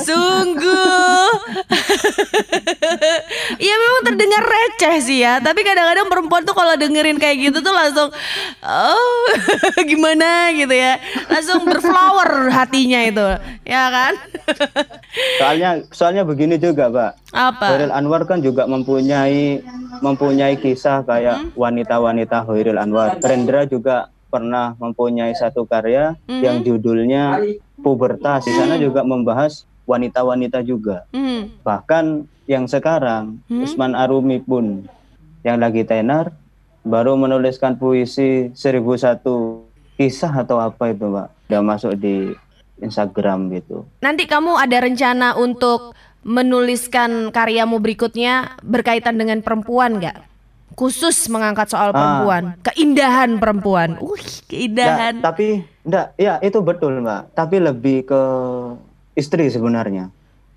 sungguh 0.00 1.28
terdengar 4.11 4.42
receh 4.42 4.96
sih 4.99 5.18
ya 5.23 5.38
Tapi 5.38 5.62
kadang-kadang 5.62 6.11
perempuan 6.11 6.42
tuh 6.42 6.55
kalau 6.59 6.75
dengerin 6.75 7.16
kayak 7.23 7.51
gitu 7.51 7.59
tuh 7.62 7.70
langsung 7.70 8.11
Oh 8.66 9.23
gimana 9.90 10.51
gitu 10.53 10.75
ya 10.75 10.99
Langsung 11.31 11.62
berflower 11.64 12.51
hatinya 12.51 13.01
itu 13.07 13.27
Ya 13.62 13.87
kan 13.88 14.18
Soalnya 15.38 15.70
soalnya 15.90 16.23
begini 16.27 16.57
juga, 16.59 16.90
Pak. 16.90 17.12
Apa? 17.35 17.66
Hoiril 17.75 17.94
Anwar 17.94 18.23
kan 18.27 18.42
juga 18.42 18.66
mempunyai 18.66 19.62
mempunyai 20.01 20.57
kisah 20.59 21.03
kayak 21.05 21.55
wanita-wanita 21.55 22.46
Hoiril 22.46 22.79
Anwar. 22.79 23.18
Rendra 23.20 23.66
juga 23.66 24.11
pernah 24.31 24.79
mempunyai 24.79 25.35
satu 25.35 25.66
karya 25.66 26.14
yang 26.29 26.62
judulnya 26.62 27.42
Pubertas. 27.81 28.46
Di 28.46 28.53
sana 28.55 28.77
juga 28.77 29.03
membahas 29.03 29.64
wanita-wanita 29.88 30.62
juga. 30.62 31.09
Hmm. 31.11 31.51
Bahkan 31.64 32.05
yang 32.50 32.66
sekarang 32.66 33.38
Usman 33.46 33.94
Arumi 33.94 34.42
pun 34.42 34.82
yang 35.46 35.62
lagi 35.62 35.86
tenar 35.86 36.34
baru 36.82 37.14
menuliskan 37.14 37.78
puisi 37.78 38.50
1001 38.50 39.22
kisah 39.94 40.32
atau 40.42 40.58
apa 40.58 40.90
itu, 40.90 41.06
Pak. 41.06 41.28
Udah 41.46 41.60
masuk 41.62 41.94
di 41.94 42.34
Instagram 42.82 43.52
gitu. 43.54 43.86
Nanti 44.02 44.26
kamu 44.26 44.58
ada 44.58 44.82
rencana 44.82 45.38
untuk 45.38 45.94
menuliskan 46.26 47.30
karyamu 47.30 47.78
berikutnya 47.78 48.58
berkaitan 48.66 49.14
dengan 49.20 49.44
perempuan 49.44 50.02
nggak? 50.02 50.26
Khusus 50.74 51.28
mengangkat 51.28 51.68
soal 51.68 51.92
perempuan, 51.92 52.56
keindahan 52.64 53.36
perempuan. 53.36 54.00
Uh, 54.00 54.16
keindahan. 54.48 55.20
Nggak, 55.20 55.26
tapi 55.28 55.48
enggak, 55.84 56.06
ya 56.16 56.40
itu 56.40 56.58
betul, 56.64 57.04
Mbak. 57.04 57.36
Tapi 57.36 57.56
lebih 57.60 57.98
ke 58.08 58.22
istri 59.12 59.52
sebenarnya. 59.52 60.08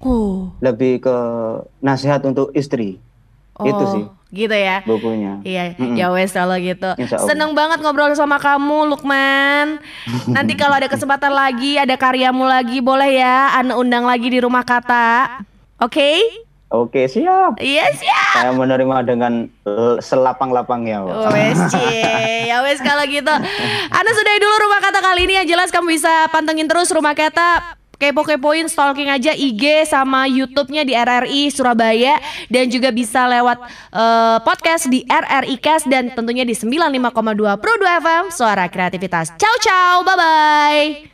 Oh, 0.03 0.51
Lebih 0.59 1.03
ke 1.03 1.17
nasihat 1.79 2.19
untuk 2.27 2.51
istri. 2.53 2.99
Itu 3.63 3.83
oh, 3.83 3.91
sih 3.91 4.05
Gitu 4.33 4.49
ya. 4.49 4.81
bukunya. 4.81 5.37
Iya, 5.45 5.77
Mm-mm. 5.77 5.93
ya 5.93 6.09
wes 6.09 6.33
kalau 6.33 6.57
gitu. 6.57 6.89
Seneng 7.29 7.53
banget 7.53 7.85
ngobrol 7.85 8.09
sama 8.17 8.41
kamu, 8.41 8.89
Lukman. 8.89 9.77
Nanti 10.35 10.57
kalau 10.57 10.81
ada 10.81 10.89
kesempatan 10.89 11.29
lagi, 11.29 11.77
ada 11.77 11.93
karyamu 11.93 12.41
lagi, 12.41 12.81
boleh 12.81 13.13
ya, 13.13 13.53
Ane 13.53 13.77
undang 13.77 14.09
lagi 14.09 14.33
di 14.33 14.41
rumah 14.41 14.65
kata. 14.65 15.45
Oke? 15.77 16.17
Oke, 16.73 17.05
siap. 17.05 17.61
Iya 17.61 17.85
siap. 17.93 18.33
Saya 18.33 18.51
menerima 18.57 19.05
dengan 19.05 19.45
selapang-lapangnya, 20.01 21.05
Pak. 21.05 21.29
Wes 21.29 21.59
ya 22.49 22.65
wes 22.65 22.81
kalau 22.81 23.05
gitu. 23.05 23.29
Anda 23.93 24.11
sudahi 24.17 24.39
dulu 24.41 24.55
rumah 24.65 24.81
kata 24.81 24.97
kali 24.97 25.29
ini 25.29 25.33
yang 25.37 25.47
jelas 25.53 25.69
kamu 25.69 25.93
bisa 25.93 26.25
pantengin 26.33 26.65
terus 26.65 26.89
rumah 26.89 27.13
kata 27.13 27.77
kepo-kepoin 28.03 28.67
stalking 28.67 29.07
aja 29.07 29.31
IG 29.31 29.87
sama 29.87 30.27
YouTube-nya 30.27 30.83
di 30.83 30.91
RRI 30.91 31.47
Surabaya 31.47 32.19
dan 32.51 32.67
juga 32.67 32.91
bisa 32.91 33.23
lewat 33.31 33.63
eh, 33.95 34.37
podcast 34.43 34.91
di 34.91 35.07
RRI 35.07 35.55
Cast 35.63 35.87
dan 35.87 36.11
tentunya 36.11 36.43
di 36.43 36.51
95,2 36.51 37.63
Pro 37.63 37.73
2 37.79 38.03
FM 38.03 38.23
Suara 38.35 38.67
Kreativitas. 38.67 39.31
Ciao 39.39 39.55
ciao, 39.63 40.03
bye 40.03 40.17
bye. 40.19 41.11